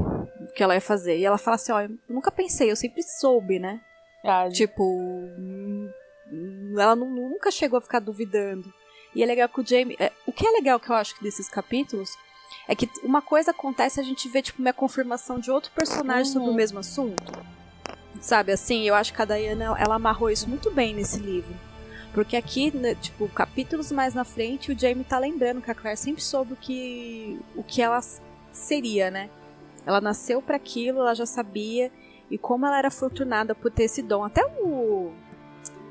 [0.57, 1.19] que ela ia fazer.
[1.19, 3.81] E ela fala assim: ó, eu nunca pensei, eu sempre soube, né?
[4.25, 5.89] Ah, Tipo, hum,
[6.79, 8.73] ela nu- nunca chegou a ficar duvidando.
[9.15, 9.97] E é legal que o Jamie.
[10.01, 12.11] é, o que é legal que eu acho desses capítulos
[12.69, 16.33] é que uma coisa acontece e a gente vê, tipo, uma confirmação de outro personagem
[16.33, 16.57] sobre o Uhum.
[16.57, 17.33] mesmo assunto.
[18.21, 21.55] Sabe, assim, eu acho que a Diana, ela amarrou isso muito bem nesse livro.
[22.15, 25.99] Porque aqui, né, tipo, capítulos mais na frente, o Jamie tá lembrando que a Claire
[25.99, 28.01] sempre soube o que, o que ela
[28.51, 29.29] seria, né?
[29.87, 31.91] Ela nasceu para aquilo, ela já sabia.
[32.30, 34.24] E como ela era afortunada por ter esse dom.
[34.24, 35.12] Até o,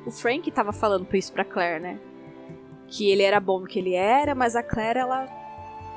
[0.06, 1.98] o Frank tava falando isso pra Claire, né?
[2.88, 5.26] Que ele era bom no que ele era, mas a Claire, ela,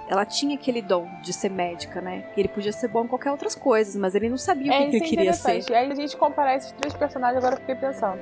[0.09, 2.33] ela tinha aquele dom de ser médica, né?
[2.37, 4.97] Ele podia ser bom em qualquer outras coisas, mas ele não sabia o É, que,
[4.97, 5.69] ele é queria ser.
[5.69, 8.19] E aí a gente comparar esses três personagens, agora eu fiquei pensando.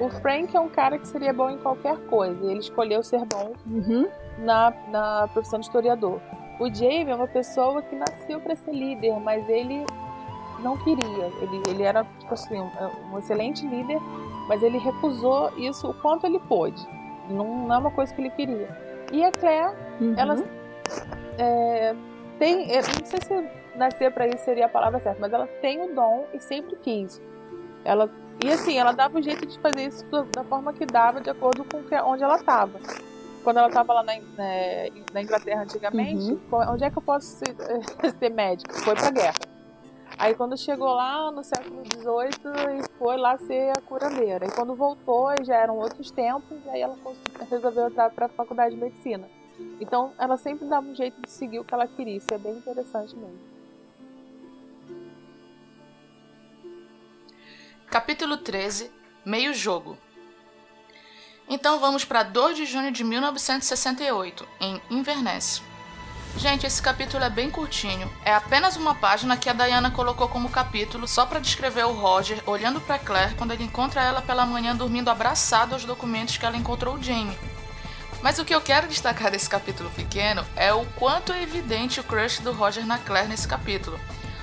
[0.00, 2.42] O Frank é um cara que seria bom em qualquer coisa.
[2.46, 4.08] e Ele escolheu ser bom Uhum.
[4.38, 6.20] na, na profissão de historiador.
[6.58, 9.84] O Jamie é uma pessoa que nasceu para ser líder, mas ele
[10.60, 11.26] não queria.
[11.40, 12.58] Ele, ele era, tipo assim,
[13.12, 13.98] um, excelente líder,
[14.48, 16.82] mas ele recusou isso o quanto ele pôde.
[17.28, 18.68] Não, não é uma coisa que ele queria.
[19.12, 20.14] E a Claire, Uhum.
[20.16, 20.36] ela
[21.38, 21.94] é,
[22.38, 22.70] tem.
[22.70, 25.94] Eu não sei se nascer para isso seria a palavra certa, mas ela tem o
[25.94, 27.20] dom e sempre quis.
[27.84, 28.10] Ela,
[28.44, 30.04] e assim, ela dava um jeito de fazer isso
[30.34, 32.78] da forma que dava, de acordo com que, onde ela estava.
[33.46, 36.40] Quando ela estava lá na, né, na Inglaterra antigamente, Uhum.
[36.68, 37.54] onde é que eu posso ser,
[38.18, 38.74] ser médica?
[38.74, 39.38] Foi pra guerra.
[40.18, 44.46] Aí quando chegou lá no século XVIII, e foi lá ser a curandeira.
[44.46, 46.98] E quando voltou, já eram outros tempos, aí ela
[47.48, 49.28] resolveu entrar para a faculdade de medicina.
[49.80, 52.16] Então ela sempre dava um jeito de seguir o que ela queria.
[52.16, 53.38] Isso é bem interessante mesmo.
[57.88, 58.90] Capítulo 13
[59.24, 59.96] Meio Jogo
[61.48, 65.62] Então vamos para 2 de junho de 1968, em Inverness.
[66.36, 68.12] Gente, esse capítulo é bem curtinho.
[68.24, 72.42] É apenas uma página que a Diana colocou como capítulo só para descrever o Roger
[72.46, 76.56] olhando para Claire quando ele encontra ela pela manhã dormindo abraçado aos documentos que ela
[76.56, 77.38] encontrou o Jamie.
[78.22, 82.04] Mas o que eu quero destacar desse capítulo pequeno é o quanto é evidente o
[82.04, 84.00] crush do Roger na Claire nesse capítulo.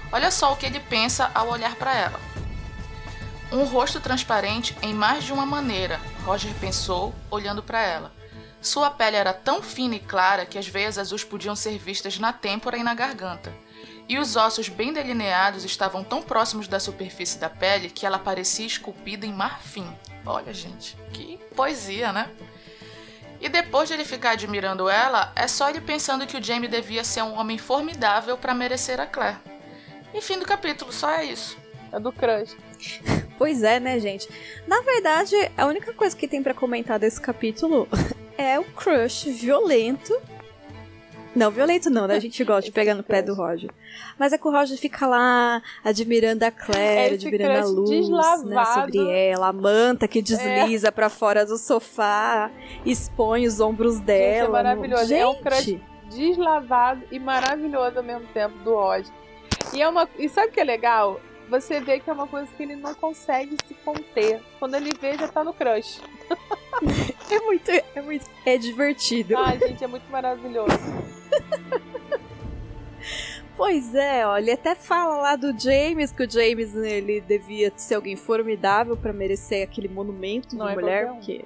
[0.09, 2.32] Olha só o que ele pensa ao olhar para ela.
[3.53, 8.11] Um rosto transparente em mais de uma maneira, Roger pensou, olhando para ela.
[8.59, 12.33] Sua pele era tão fina e clara que as veias azuis podiam ser vistas na
[12.33, 13.53] têmpora e na garganta.
[14.09, 18.65] E os ossos bem delineados estavam tão próximos da superfície da pele que ela parecia
[18.65, 19.87] esculpida em marfim.
[20.25, 22.31] Olha, gente, que poesia, né?
[23.39, 27.03] E depois de ele ficar admirando ela, é só ele pensando que o Jamie devia
[27.03, 29.37] ser um homem formidável para merecer a Claire.
[30.11, 31.55] E fim do capítulo, só é isso.
[31.91, 32.57] É do crush.
[33.37, 34.27] Pois é, né, gente?
[34.67, 37.87] Na verdade, a única coisa que tem pra comentar desse capítulo
[38.37, 40.15] é o crush violento.
[41.35, 42.15] Não, violento não, né?
[42.15, 43.33] A gente gosta de pegar no pé do.
[43.33, 43.71] Roger.
[44.19, 48.09] Mas é que o Roger fica lá admirando a Claire, Esse admirando a luz
[48.45, 52.51] né, sobre ela, a manta que desliza pra fora do sofá,
[52.85, 54.59] expõe os ombros dela.
[54.59, 55.07] é maravilhoso.
[55.07, 55.81] Gente, É um crush
[56.15, 59.11] deslavado e maravilhoso ao mesmo tempo do Roger.
[59.73, 61.19] E, é uma, e sabe o que é legal?
[61.53, 64.41] Você vê que é uma coisa que ele não consegue se conter.
[64.57, 66.01] Quando ele vê, já tá no crush.
[67.29, 69.37] é muito, é muito, é divertido.
[69.37, 70.73] Ai, gente, é muito maravilhoso.
[73.55, 77.93] Pois é, ó, ele até fala lá do James que o James ele devia ser
[77.93, 81.15] alguém formidável pra merecer aquele monumento Não de é mulher, um.
[81.17, 81.45] porque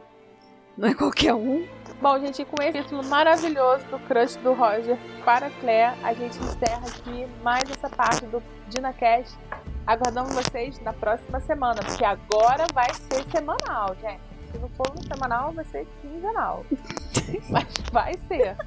[0.78, 1.68] não é qualquer um.
[2.01, 6.88] Bom, gente, com esse título maravilhoso do crush do Roger para Claire, a gente encerra
[6.88, 9.38] aqui mais essa parte do DinaCast.
[9.88, 14.19] Aguardamos vocês na próxima semana, porque agora vai ser semanal, gente.
[14.51, 16.65] Se não for semanal, vai ser quinzenal.
[17.49, 18.57] Mas vai ser.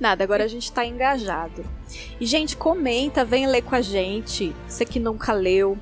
[0.00, 1.62] Nada, agora a gente tá engajado.
[2.18, 4.56] E, gente, comenta, vem ler com a gente.
[4.66, 5.76] Você que nunca leu,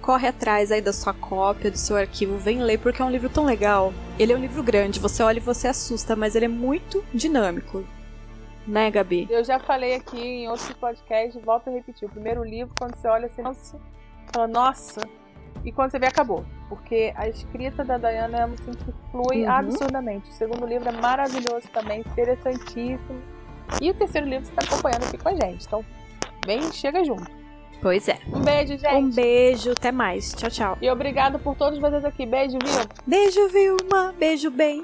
[0.00, 3.28] corre atrás aí da sua cópia, do seu arquivo, vem ler, porque é um livro
[3.28, 3.92] tão legal.
[4.18, 7.84] Ele é um livro grande, você olha e você assusta, mas ele é muito dinâmico.
[8.66, 9.26] Né, Gabi?
[9.28, 12.08] Eu já falei aqui em outros podcasts, volto a repetir.
[12.08, 13.78] O primeiro livro, quando você olha assim, nossa,
[14.32, 15.00] fala, nossa,
[15.64, 16.44] e quando você vê, acabou.
[16.68, 19.50] Porque a escrita da Diana assim, que flui Uhum.
[19.50, 20.30] absurdamente.
[20.30, 23.20] O segundo livro é maravilhoso também, interessantíssimo.
[23.80, 25.66] E o terceiro livro você está acompanhando aqui com a gente.
[25.66, 25.84] Então,
[26.46, 27.30] vem, chega junto.
[27.80, 28.18] Pois é.
[28.34, 28.94] Um beijo, gente.
[28.94, 30.32] Um beijo, até mais.
[30.34, 30.78] Tchau, tchau.
[30.82, 32.26] E obrigado por todos vocês aqui.
[32.26, 32.86] Beijo, viu?
[33.06, 34.14] Beijo, Vilma.
[34.18, 34.82] Beijo, bem.